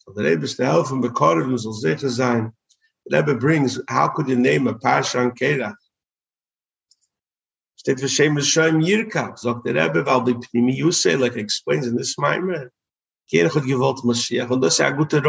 So 0.00 0.12
the 0.12 0.24
Rebbe 0.24 0.44
is 0.44 0.56
to 0.56 0.66
help 0.66 0.90
him, 0.90 1.02
sicher 1.02 2.10
sein. 2.10 2.52
The 3.06 3.16
Rebbe 3.16 3.36
brings, 3.36 3.80
how 3.88 4.08
could 4.08 4.28
you 4.28 4.36
name 4.36 4.66
a 4.66 4.74
Pasha 4.74 5.20
on 5.20 5.30
Kerach? 5.30 5.76
Steht 7.76 8.00
für 8.00 8.08
Shem 8.08 8.36
Shoim 8.36 8.84
Yirka, 8.84 9.36
sagt 9.38 9.64
der 9.64 9.74
Rebbe, 9.74 10.04
weil 10.04 10.24
die 10.24 10.34
Pnimi 10.34 10.76
Yusei, 10.76 11.14
like 11.14 11.36
explains 11.36 11.86
in 11.86 11.96
this 11.96 12.16
Maimer, 12.18 12.68
Kerach 13.32 13.54
hat 13.56 13.64
gewollt 13.64 14.04
Mashiach, 14.04 14.50
und 14.50 14.60
das 14.60 14.74
ist 14.74 14.78
ja 14.80 14.90
gute. 14.90 15.22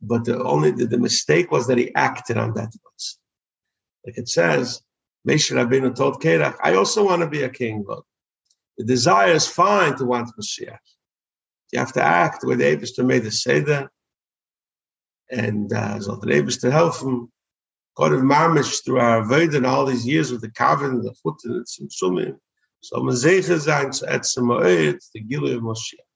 But 0.00 0.24
the 0.24 0.42
only, 0.42 0.70
the, 0.72 0.86
the 0.86 0.98
mistake 0.98 1.50
was 1.50 1.66
that 1.66 1.78
he 1.78 1.94
acted 1.94 2.36
on 2.36 2.54
that 2.54 2.68
Rotzen. 2.68 3.16
Like 4.04 4.18
it 4.18 4.28
says, 4.28 4.82
Moshe 5.26 5.52
Rabbeinu 5.52 5.94
told 5.94 6.22
Kerach, 6.22 6.56
I 6.62 6.74
also 6.74 7.04
want 7.04 7.22
to 7.22 7.28
be 7.28 7.42
a 7.42 7.48
king, 7.48 7.84
but 7.86 8.02
the 8.78 8.84
desire 8.84 9.32
is 9.32 9.46
fine 9.46 9.96
to 9.96 10.04
want 10.04 10.30
Mashiach. 10.38 10.78
You 11.72 11.80
have 11.80 11.92
to 11.94 12.02
act 12.02 12.44
with 12.44 12.58
the 12.58 12.64
Eberster 12.64 13.04
made 13.04 13.24
the 13.24 13.30
Seder, 13.30 13.90
and 15.30 15.72
uh, 15.72 15.98
so 16.00 16.16
the 16.16 16.26
Eberster 16.28 16.70
help 16.70 17.00
him 17.00 17.32
God 17.96 18.12
of 18.12 18.20
Mamish 18.20 18.84
through 18.84 19.00
our 19.00 19.22
Avodah 19.22 19.56
and 19.56 19.66
all 19.66 19.86
these 19.86 20.06
years 20.06 20.30
with 20.30 20.42
the 20.42 20.50
Kavin, 20.50 21.02
the 21.02 21.14
foot 21.14 21.36
and 21.44 21.54
the 21.54 21.64
Tzimtzumim. 21.64 22.36
So 22.80 22.98
Mazecha 22.98 23.58
sein 23.58 23.92
zu 23.92 24.06
Etzem 24.06 24.44
Moed, 24.44 25.00
the 25.14 25.24
Gilu 25.24 25.56
of 25.56 25.62
Moshiach. 25.62 26.15